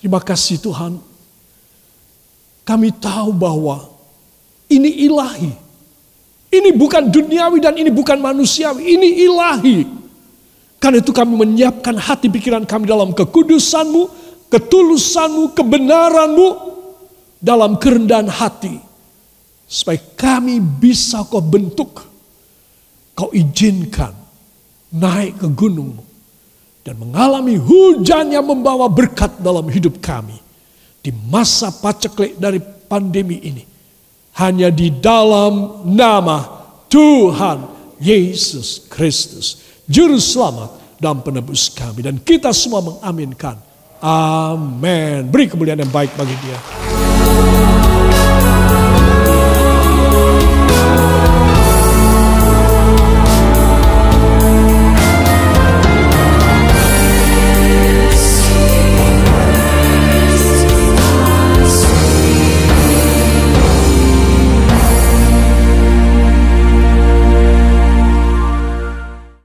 Terima 0.00 0.18
kasih 0.18 0.58
Tuhan. 0.60 0.98
Kami 2.66 2.90
tahu 2.98 3.30
bahwa 3.30 3.86
ini 4.66 5.06
ilahi 5.06 5.65
ini 6.50 6.70
bukan 6.70 7.10
duniawi 7.10 7.58
dan 7.58 7.74
ini 7.74 7.90
bukan 7.90 8.22
manusiawi, 8.22 8.82
ini 8.86 9.08
ilahi. 9.26 9.78
Karena 10.78 11.02
itu 11.02 11.10
kami 11.10 11.34
menyiapkan 11.34 11.96
hati 11.98 12.30
pikiran 12.30 12.62
kami 12.62 12.86
dalam 12.86 13.10
kekudusanmu, 13.10 14.02
ketulusanmu, 14.52 15.56
kebenaranmu, 15.56 16.48
dalam 17.42 17.80
kerendahan 17.80 18.30
hati. 18.30 18.78
Supaya 19.66 19.98
kami 20.14 20.62
bisa 20.62 21.26
kau 21.26 21.42
bentuk, 21.42 22.06
kau 23.18 23.34
izinkan 23.34 24.14
naik 24.94 25.42
ke 25.42 25.48
gunung 25.50 25.98
dan 26.86 26.94
mengalami 27.02 27.58
hujan 27.58 28.30
yang 28.30 28.46
membawa 28.46 28.86
berkat 28.86 29.42
dalam 29.42 29.66
hidup 29.66 29.98
kami. 29.98 30.38
Di 31.02 31.10
masa 31.10 31.74
paceklik 31.74 32.38
dari 32.38 32.62
pandemi 32.62 33.42
ini 33.42 33.75
hanya 34.36 34.68
di 34.68 34.92
dalam 34.92 35.84
nama 35.88 36.44
Tuhan 36.92 37.64
Yesus 37.96 38.84
Kristus, 38.92 39.64
Juru 39.88 40.20
Selamat 40.20 40.76
dan 41.00 41.24
Penebus 41.24 41.72
kami. 41.72 42.04
Dan 42.04 42.20
kita 42.20 42.52
semua 42.52 42.84
mengaminkan. 42.84 43.56
Amin. 44.00 45.28
Beri 45.32 45.48
kemuliaan 45.48 45.80
yang 45.80 45.92
baik 45.92 46.12
bagi 46.14 46.36
dia. 46.44 46.95